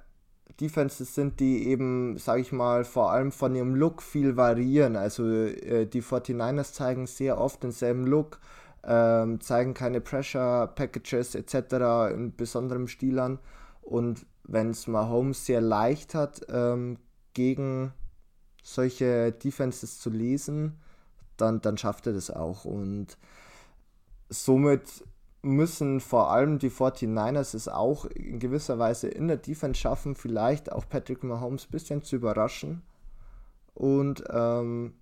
[0.61, 4.97] Defenses sind, die eben, sage ich mal, vor allem von ihrem Look viel variieren.
[4.97, 8.41] Also äh, die 49ers zeigen sehr oft denselben Look,
[8.85, 12.13] ähm, zeigen keine Pressure Packages etc.
[12.13, 13.39] in besonderem Stil an.
[13.83, 16.99] Und wenn es Mahomes sehr leicht hat, ähm,
[17.35, 17.93] gegen
[18.63, 20.79] solche Defenses zu lesen,
[21.37, 22.65] dann, dann schafft er das auch.
[22.65, 23.17] Und
[24.29, 25.05] somit
[25.43, 30.73] müssen vor allem die 49ers es auch in gewisser Weise in der Defense schaffen, vielleicht
[30.73, 32.83] auch Patrick Mahomes ein bisschen zu überraschen.
[33.75, 34.95] Und ähm,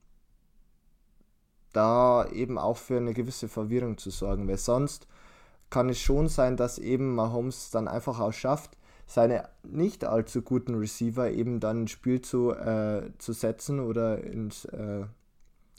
[1.73, 5.07] da eben auch für eine gewisse Verwirrung zu sorgen, weil sonst
[5.71, 10.75] kann es schon sein, dass eben Mahomes dann einfach auch schafft, seine nicht allzu guten
[10.75, 15.05] Receiver eben dann ins Spiel zu, äh, zu setzen oder ins, äh,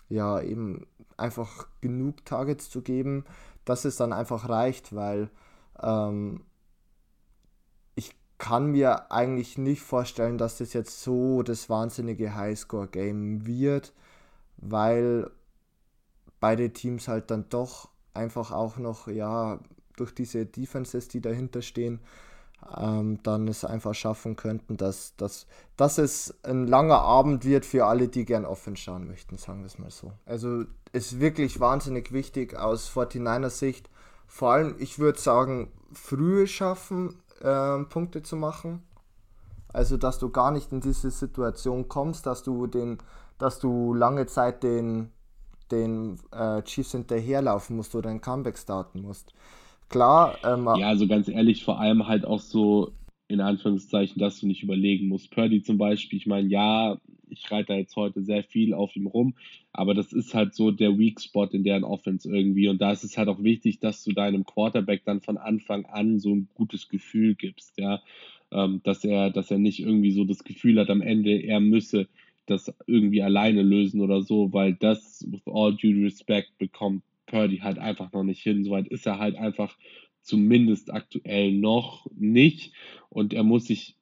[0.09, 3.25] ja, eben einfach genug Targets zu geben,
[3.69, 5.29] dass es dann einfach reicht, weil
[5.81, 6.43] ähm,
[7.95, 13.93] ich kann mir eigentlich nicht vorstellen, dass das jetzt so das wahnsinnige Highscore-Game wird,
[14.57, 15.29] weil
[16.39, 19.59] beide Teams halt dann doch einfach auch noch, ja,
[19.97, 21.99] durch diese Defenses, die dahinter stehen,
[22.75, 27.85] ähm, dann es einfach schaffen könnten, dass, dass, dass es ein langer Abend wird für
[27.85, 30.11] alle, die gern offen schauen möchten, sagen wir es mal so.
[30.25, 33.89] Also ist wirklich wahnsinnig wichtig aus 49er Sicht.
[34.25, 38.83] Vor allem, ich würde sagen, frühe schaffen, äh, Punkte zu machen.
[39.71, 42.97] Also, dass du gar nicht in diese Situation kommst, dass du den,
[43.37, 45.11] dass du lange Zeit den,
[45.71, 49.33] den äh, Chiefs hinterherlaufen musst oder ein Comeback starten musst.
[49.89, 50.37] Klar.
[50.43, 52.91] Ähm, ja, also ganz ehrlich, vor allem halt auch so
[53.27, 55.31] in Anführungszeichen, dass du nicht überlegen musst.
[55.31, 56.97] Purdy zum Beispiel, ich meine, ja,
[57.29, 59.35] ich reite jetzt heute sehr viel auf ihm rum,
[59.73, 62.69] aber das ist halt so der Weak Spot in deren Offense irgendwie.
[62.69, 66.19] Und da ist es halt auch wichtig, dass du deinem Quarterback dann von Anfang an
[66.19, 68.01] so ein gutes Gefühl gibst, ja.
[68.49, 72.07] Ähm, dass er, dass er nicht irgendwie so das Gefühl hat am Ende, er müsse
[72.45, 77.77] das irgendwie alleine lösen oder so, weil das, with all due respect, bekommt Purdy halt
[77.77, 78.63] einfach noch nicht hin.
[78.63, 79.77] Soweit ist er halt einfach
[80.21, 82.73] zumindest aktuell noch nicht.
[83.09, 83.95] Und er muss sich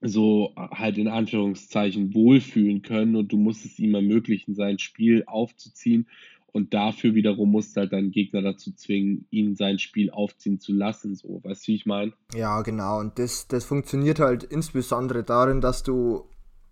[0.00, 6.06] so halt in Anführungszeichen wohlfühlen können und du musst es ihm ermöglichen, sein Spiel aufzuziehen.
[6.50, 10.72] Und dafür wiederum musst du halt deinen Gegner dazu zwingen, ihn sein Spiel aufziehen zu
[10.72, 11.14] lassen.
[11.14, 12.12] So, weißt du, wie ich meine?
[12.34, 13.00] Ja, genau.
[13.00, 16.24] Und das, das funktioniert halt insbesondere darin, dass du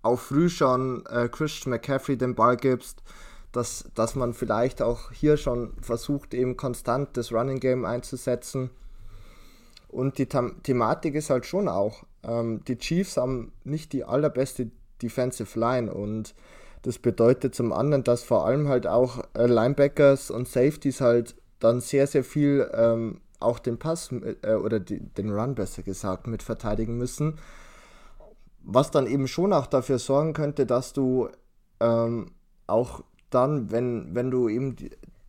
[0.03, 3.03] auch früh schon äh, Christian McCaffrey den Ball gibst,
[3.57, 8.71] dass, dass man vielleicht auch hier schon versucht, eben konstant das Running Game einzusetzen.
[9.89, 14.71] Und die Them Thematik ist halt schon auch, ähm, die Chiefs haben nicht die allerbeste
[15.01, 16.35] Defensive Line und
[16.83, 21.81] das bedeutet zum anderen, dass vor allem halt auch äh, Linebackers und Safeties halt dann
[21.81, 24.11] sehr, sehr viel ähm, auch den Pass
[24.43, 27.39] äh, oder die, den Run besser gesagt mit verteidigen müssen.
[28.63, 31.29] Was dann eben schon auch dafür sorgen könnte, dass du
[31.81, 32.33] ähm,
[32.67, 33.03] auch
[33.37, 34.77] dann, wenn, wenn du eben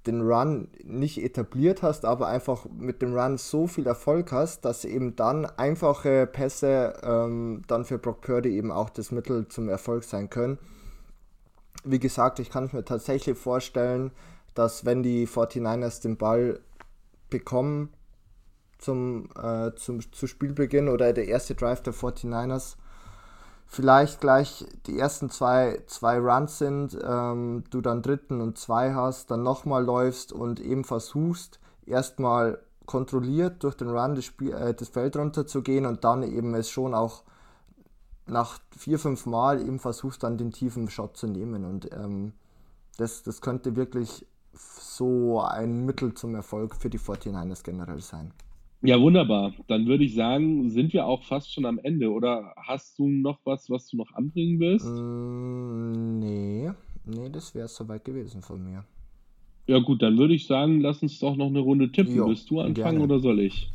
[0.08, 4.86] den Run nicht etabliert hast, aber einfach mit dem Run so viel Erfolg hast, dass
[4.86, 10.06] eben dann einfache Pässe ähm, dann für Brock Purdy eben auch das Mittel zum Erfolg
[10.06, 10.58] sein können.
[11.84, 14.12] Wie gesagt, ich kann es mir tatsächlich vorstellen,
[14.54, 16.62] dass wenn die 49ers den Ball
[17.30, 17.90] bekommen
[18.78, 22.78] zum, äh, zum zu Spielbeginn oder der erste Drive der 49ers,
[23.68, 29.30] vielleicht gleich die ersten zwei, zwei Runs sind, ähm, du dann dritten und zwei hast,
[29.30, 34.90] dann nochmal läufst und eben versuchst, erstmal kontrolliert durch den Run das, Spiel, äh, das
[34.90, 37.24] Feld runterzugehen und dann eben es schon auch
[38.26, 41.66] nach vier, fünf Mal eben versuchst, dann den tiefen Shot zu nehmen.
[41.66, 42.34] Und ähm,
[42.98, 48.32] das, das könnte wirklich so ein Mittel zum Erfolg für die 49ers generell sein.
[48.82, 49.54] Ja, wunderbar.
[49.68, 52.12] Dann würde ich sagen, sind wir auch fast schon am Ende.
[52.12, 54.86] Oder hast du noch was, was du noch anbringen willst?
[54.86, 56.72] Mm, nee,
[57.06, 58.84] nee, das wäre es soweit gewesen von mir.
[59.66, 62.16] Ja gut, dann würde ich sagen, lass uns doch noch eine Runde tippen.
[62.16, 63.04] Jo, Willst du anfangen gerne.
[63.04, 63.72] oder soll ich?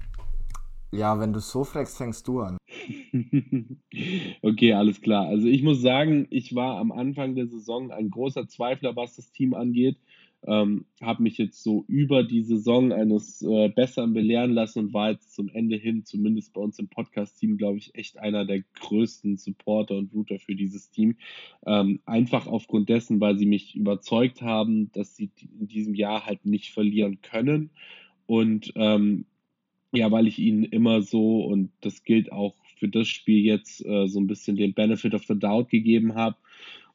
[0.93, 2.59] Ja, wenn du so fragst, fängst du an.
[4.43, 5.27] okay, alles klar.
[5.27, 9.33] Also ich muss sagen, ich war am Anfang der Saison ein großer Zweifler, was das
[9.33, 9.97] Team angeht
[10.45, 15.13] ähm, habe mich jetzt so über die Saison eines äh, Besseren belehren lassen und war
[15.13, 19.37] jetzt zum Ende hin, zumindest bei uns im Podcast-Team, glaube ich, echt einer der größten
[19.37, 21.17] Supporter und Router für dieses Team.
[21.65, 26.45] Ähm, einfach aufgrund dessen, weil sie mich überzeugt haben, dass sie in diesem Jahr halt
[26.45, 27.71] nicht verlieren können.
[28.27, 29.27] Und ähm,
[29.93, 34.09] ja, weil ich ihnen immer so, und das gilt auch für das Spiel jetzt, äh,
[34.09, 36.37] so ein bisschen den Benefit of the Doubt gegeben habe.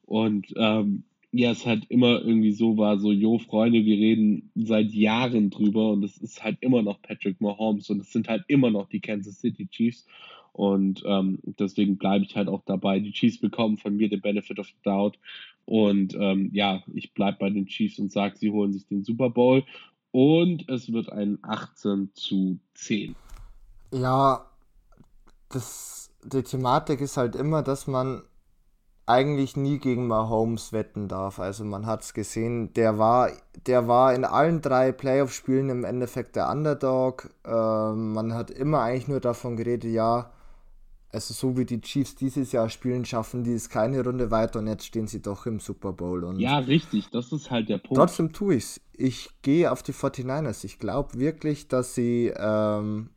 [0.04, 1.04] Und ähm,
[1.38, 5.92] ja, es halt immer irgendwie so war, so, jo, Freunde, wir reden seit Jahren drüber
[5.92, 9.00] und es ist halt immer noch Patrick Mahomes und es sind halt immer noch die
[9.00, 10.06] Kansas City Chiefs
[10.54, 13.00] und ähm, deswegen bleibe ich halt auch dabei.
[13.00, 15.20] Die Chiefs bekommen von mir den Benefit of the Doubt
[15.66, 19.30] und ähm, ja, ich bleibe bei den Chiefs und sage, sie holen sich den Super
[19.30, 19.64] Bowl
[20.12, 23.16] und es wird ein 18 zu 10.
[23.94, 24.46] Ja,
[25.50, 28.24] das, die Thematik ist halt immer, dass man
[29.08, 31.40] eigentlich nie gegen Mahomes wetten darf.
[31.40, 33.32] Also man hat es gesehen, der war,
[33.66, 37.30] der war in allen drei Playoff-Spielen im Endeffekt der Underdog.
[37.46, 40.32] Ähm, man hat immer eigentlich nur davon geredet, ja,
[41.10, 44.68] also so wie die Chiefs dieses Jahr spielen, schaffen die es keine Runde weiter und
[44.68, 46.26] jetzt stehen sie doch im Super Bowl.
[46.26, 47.96] Und ja, richtig, das ist halt der Punkt.
[47.96, 48.82] Trotzdem tue ich es.
[48.94, 50.66] Ich gehe auf die 49ers.
[50.66, 53.10] Ich glaube wirklich, dass sie ähm,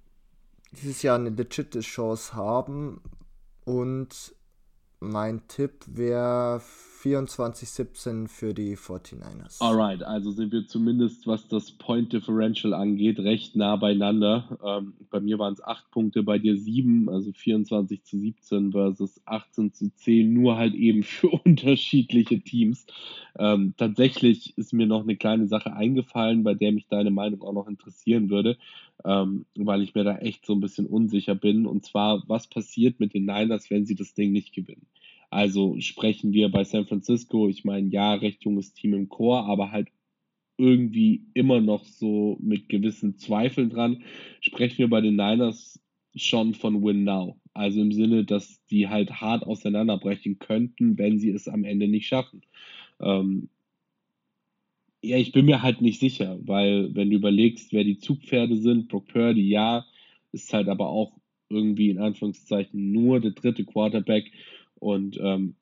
[0.70, 3.00] dieses Jahr eine legitime Chance haben
[3.64, 4.34] und
[5.00, 6.60] mein Tipp wäre
[7.02, 9.60] 24-17 für die 49ers.
[9.60, 14.58] Alright, also sind wir zumindest, was das Point Differential angeht, recht nah beieinander.
[14.62, 19.20] Ähm, bei mir waren es 8 Punkte, bei dir 7, also 24 zu 17 versus
[19.24, 22.86] 18 zu 10, nur halt eben für unterschiedliche Teams.
[23.38, 27.54] Ähm, tatsächlich ist mir noch eine kleine Sache eingefallen, bei der mich deine Meinung auch
[27.54, 28.58] noch interessieren würde,
[29.04, 31.66] ähm, weil ich mir da echt so ein bisschen unsicher bin.
[31.66, 34.86] Und zwar, was passiert mit den Niners, wenn sie das Ding nicht gewinnen?
[35.30, 39.70] Also sprechen wir bei San Francisco, ich meine, ja, recht junges Team im Chor, aber
[39.70, 39.88] halt
[40.58, 44.02] irgendwie immer noch so mit gewissen Zweifeln dran.
[44.40, 45.80] Sprechen wir bei den Niners
[46.14, 47.40] schon von Win Now.
[47.54, 52.08] Also im Sinne, dass die halt hart auseinanderbrechen könnten, wenn sie es am Ende nicht
[52.08, 52.42] schaffen.
[53.00, 53.48] Ähm,
[55.02, 58.88] ja, ich bin mir halt nicht sicher, weil wenn du überlegst, wer die Zugpferde sind,
[58.88, 59.86] Brock Purdy, ja,
[60.32, 61.18] ist halt aber auch
[61.48, 64.30] irgendwie in Anführungszeichen nur der dritte Quarterback
[64.80, 65.54] und ähm,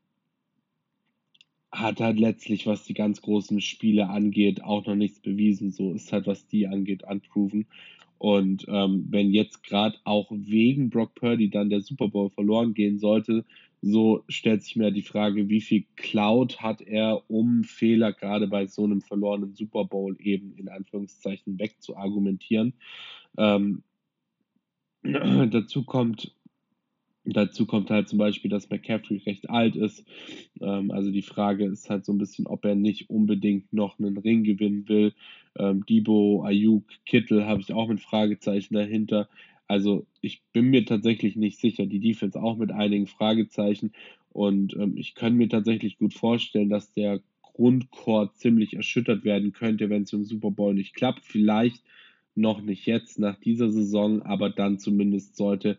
[1.71, 5.71] hat halt letztlich, was die ganz großen Spiele angeht, auch noch nichts bewiesen.
[5.71, 7.67] So ist halt, was die angeht, unproven.
[8.17, 12.99] Und ähm, wenn jetzt gerade auch wegen Brock Purdy dann der Super Bowl verloren gehen
[12.99, 13.45] sollte,
[13.81, 18.67] so stellt sich mir die Frage, wie viel Cloud hat er, um Fehler gerade bei
[18.67, 22.73] so einem verlorenen Super Bowl eben in Anführungszeichen wegzuargumentieren.
[23.37, 23.85] Ähm,
[25.05, 26.35] dazu kommt,
[27.33, 30.05] Dazu kommt halt zum Beispiel, dass McCaffrey recht alt ist.
[30.61, 34.17] Ähm, also die Frage ist halt so ein bisschen, ob er nicht unbedingt noch einen
[34.17, 35.13] Ring gewinnen will.
[35.59, 39.29] Ähm, Debo, Ayuk, Kittel habe ich auch mit Fragezeichen dahinter.
[39.67, 41.87] Also ich bin mir tatsächlich nicht sicher.
[41.87, 43.93] Die Defense auch mit einigen Fragezeichen.
[44.31, 49.91] Und ähm, ich kann mir tatsächlich gut vorstellen, dass der Grundchor ziemlich erschüttert werden könnte,
[49.91, 51.25] wenn es im Super Bowl nicht klappt.
[51.25, 51.83] Vielleicht
[52.35, 55.77] noch nicht jetzt nach dieser Saison, aber dann zumindest sollte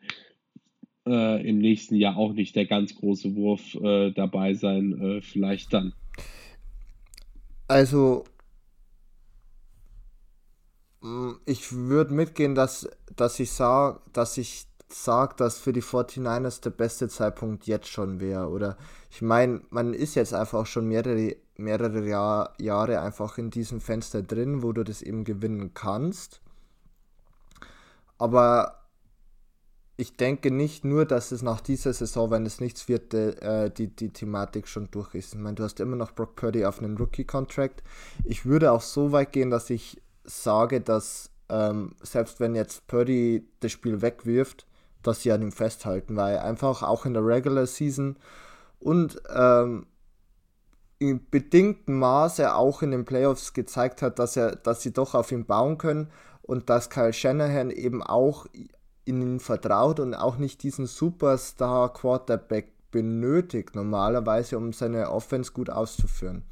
[1.09, 5.73] äh, im nächsten Jahr auch nicht der ganz große Wurf äh, dabei sein, äh, vielleicht
[5.73, 5.93] dann.
[7.67, 8.23] Also,
[11.01, 16.61] mm, ich würde mitgehen, dass, dass ich sage, dass ich sage, dass für die 49ers
[16.61, 18.49] der beste Zeitpunkt jetzt schon wäre.
[18.49, 18.77] Oder
[19.11, 24.23] ich meine, man ist jetzt einfach schon mehrere, mehrere Jahr, Jahre einfach in diesem Fenster
[24.23, 26.41] drin, wo du das eben gewinnen kannst.
[28.17, 28.78] Aber
[29.99, 33.93] ich denke nicht nur, dass es nach dieser Saison, wenn es nichts wird, äh, die,
[33.93, 35.33] die Thematik schon durch ist.
[35.33, 37.83] Ich meine, du hast immer noch Brock Purdy auf einem Rookie-Contract.
[38.23, 43.45] Ich würde auch so weit gehen, dass ich sage, dass ähm, selbst wenn jetzt Purdy
[43.59, 44.65] das Spiel wegwirft,
[45.03, 48.15] dass sie an ihm festhalten, weil einfach auch in der Regular Season
[48.79, 49.85] und ähm,
[50.97, 55.33] in bedingtem Maße auch in den Playoffs gezeigt hat, dass er, dass sie doch auf
[55.33, 56.09] ihn bauen können
[56.41, 58.45] und dass Kyle Shanahan eben auch
[59.09, 65.69] in ihn vertraut und auch nicht diesen Superstar Quarterback benötigt normalerweise, um seine Offense gut
[65.69, 66.43] auszuführen.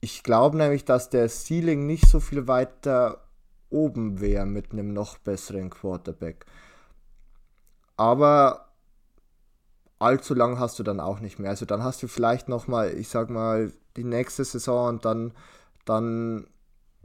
[0.00, 3.22] Ich glaube nämlich, dass der Ceiling nicht so viel weiter
[3.70, 6.46] oben wäre mit einem noch besseren Quarterback.
[7.96, 8.68] Aber
[9.98, 11.50] allzu lang hast du dann auch nicht mehr.
[11.50, 15.32] Also dann hast du vielleicht noch mal, ich sag mal, die nächste Saison und dann,
[15.84, 16.46] dann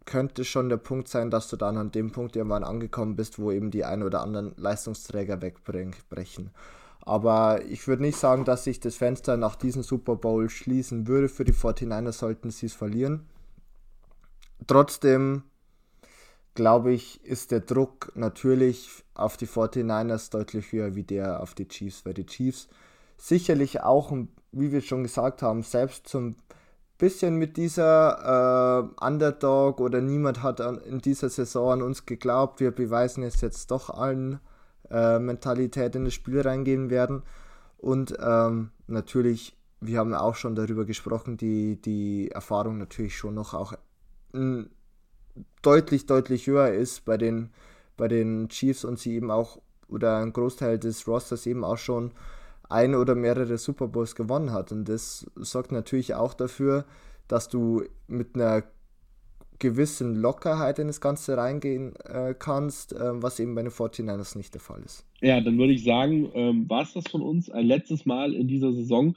[0.06, 3.52] könnte schon der Punkt sein, dass du dann an dem Punkt irgendwann angekommen bist, wo
[3.52, 6.52] eben die ein oder anderen Leistungsträger wegbrechen.
[7.02, 11.30] Aber ich würde nicht sagen, dass sich das Fenster nach diesem Super Bowl schließen würde
[11.30, 13.28] für die 49ers, sollten sie es verlieren.
[14.68, 15.44] Trotzdem
[16.54, 21.68] glaube ich, ist der Druck natürlich auf die 49ers deutlich höher wie der auf die
[21.68, 22.68] Chiefs, weil die Chiefs
[23.18, 24.12] sicherlich auch,
[24.52, 26.36] wie wir schon gesagt haben, selbst zum
[27.02, 32.60] bisschen mit dieser äh, Underdog oder niemand hat an, in dieser Saison an uns geglaubt,
[32.60, 34.40] wir beweisen es jetzt doch allen
[34.92, 37.24] äh, Mentalität in das Spiel reingehen werden.
[37.80, 43.56] Und ähm, natürlich, wir haben auch schon darüber gesprochen, die, die Erfahrung natürlich schon noch
[43.56, 43.74] auch
[45.64, 47.50] deutlich, deutlich höher ist bei den,
[47.98, 52.12] bei den Chiefs und sie eben auch, oder ein Großteil des Rosters eben auch schon
[52.72, 54.72] ein oder mehrere Super Bowls gewonnen hat.
[54.72, 56.86] Und das sorgt natürlich auch dafür,
[57.28, 58.64] dass du mit einer
[59.60, 64.54] gewissen Lockerheit in das Ganze reingehen äh, kannst, äh, was eben bei den 49ers nicht
[64.54, 65.06] der Fall ist.
[65.22, 68.48] Ja, dann würde ich sagen, ähm, war es das von uns ein letztes Mal in
[68.48, 69.16] dieser Saison,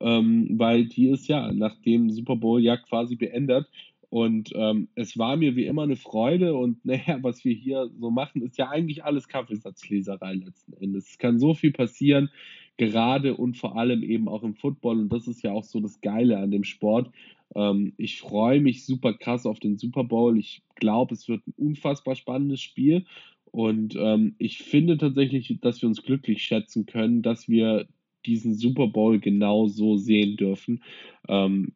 [0.00, 3.66] ähm, weil die ist ja nach dem Super Bowl ja quasi beendet.
[4.10, 6.54] Und ähm, es war mir wie immer eine Freude.
[6.54, 11.10] Und naja, was wir hier so machen, ist ja eigentlich alles Kaffeesatzleserei letzten Endes.
[11.10, 12.30] Es kann so viel passieren
[12.76, 15.00] gerade und vor allem eben auch im Football.
[15.00, 17.10] Und das ist ja auch so das Geile an dem Sport.
[17.54, 20.38] Ähm, ich freue mich super krass auf den Super Bowl.
[20.38, 23.04] Ich glaube, es wird ein unfassbar spannendes Spiel.
[23.50, 27.86] Und ähm, ich finde tatsächlich, dass wir uns glücklich schätzen können, dass wir
[28.26, 30.82] diesen Super Bowl genau so sehen dürfen.
[31.28, 31.72] Ähm,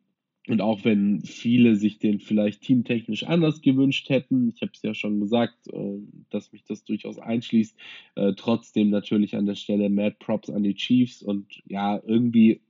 [0.49, 4.95] und auch wenn viele sich den vielleicht teamtechnisch anders gewünscht hätten, ich habe es ja
[4.95, 5.99] schon gesagt, äh,
[6.31, 7.77] dass mich das durchaus einschließt,
[8.15, 12.63] äh, trotzdem natürlich an der Stelle Mad Props an die Chiefs und ja, irgendwie,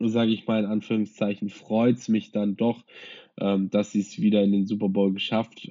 [0.00, 2.84] sage ich mal in Anführungszeichen, freut es mich dann doch,
[3.40, 5.70] ähm, dass sie es wieder in den Super Bowl geschafft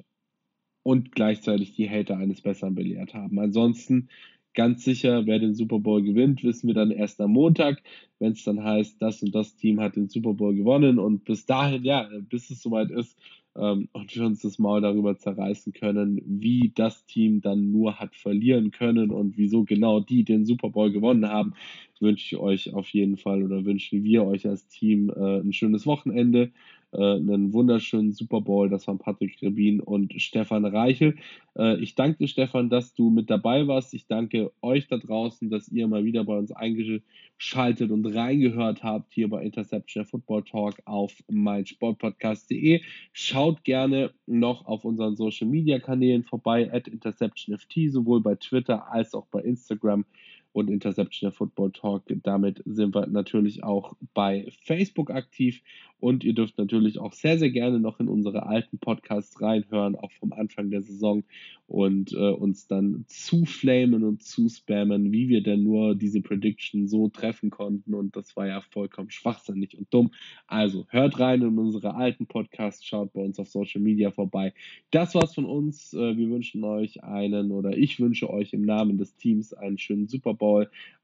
[0.83, 3.39] und gleichzeitig die Hater eines Besseren belehrt haben.
[3.39, 4.09] Ansonsten
[4.53, 7.81] Ganz sicher, wer den Super Bowl gewinnt, wissen wir dann erst am Montag,
[8.19, 10.99] wenn es dann heißt, das und das Team hat den Super Bowl gewonnen.
[10.99, 13.17] Und bis dahin, ja, bis es soweit ist
[13.55, 18.15] ähm, und wir uns das Maul darüber zerreißen können, wie das Team dann nur hat
[18.15, 21.53] verlieren können und wieso genau die den Super Bowl gewonnen haben,
[21.99, 25.85] wünsche ich euch auf jeden Fall oder wünschen wir euch als Team äh, ein schönes
[25.85, 26.51] Wochenende
[26.97, 28.69] einen wunderschönen Super Bowl.
[28.69, 31.15] Das waren Patrick Rebin und Stefan Reichel.
[31.57, 33.93] Äh, ich danke dir, Stefan, dass du mit dabei warst.
[33.93, 39.13] Ich danke euch da draußen, dass ihr mal wieder bei uns eingeschaltet und reingehört habt
[39.13, 42.81] hier bei Interception Football Talk auf meinsportpodcast.de.
[43.11, 49.13] Schaut gerne noch auf unseren Social Media Kanälen vorbei, at InterceptionFT, sowohl bei Twitter als
[49.13, 50.05] auch bei Instagram
[50.53, 52.03] und Interception der Football Talk.
[52.23, 55.61] Damit sind wir natürlich auch bei Facebook aktiv
[55.99, 60.11] und ihr dürft natürlich auch sehr, sehr gerne noch in unsere alten Podcasts reinhören, auch
[60.11, 61.23] vom Anfang der Saison
[61.65, 67.49] und äh, uns dann zuflamen und zuspammen, wie wir denn nur diese Prediction so treffen
[67.49, 70.11] konnten und das war ja vollkommen schwachsinnig und dumm.
[70.45, 74.53] Also hört rein in unsere alten Podcasts, schaut bei uns auf Social Media vorbei.
[74.91, 75.93] Das war's von uns.
[75.93, 80.09] Äh, wir wünschen euch einen oder ich wünsche euch im Namen des Teams einen schönen
[80.09, 80.42] Super Bowl,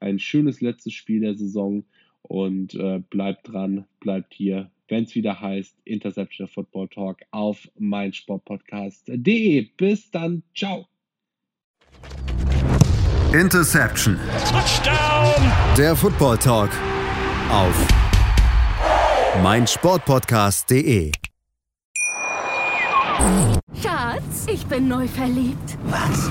[0.00, 1.84] ein schönes letztes Spiel der Saison
[2.22, 9.68] und äh, bleibt dran, bleibt hier wenn es wieder heißt Interception Football Talk auf meinsportpodcast.de.
[9.76, 10.86] Bis dann, ciao.
[13.32, 14.18] Interception.
[14.50, 15.52] Touchdown.
[15.78, 16.70] Der Football Talk
[17.50, 17.88] auf
[19.42, 21.12] meinsportpodcast.de.
[23.80, 25.78] Schatz, ich bin neu verliebt.
[25.84, 26.30] Was?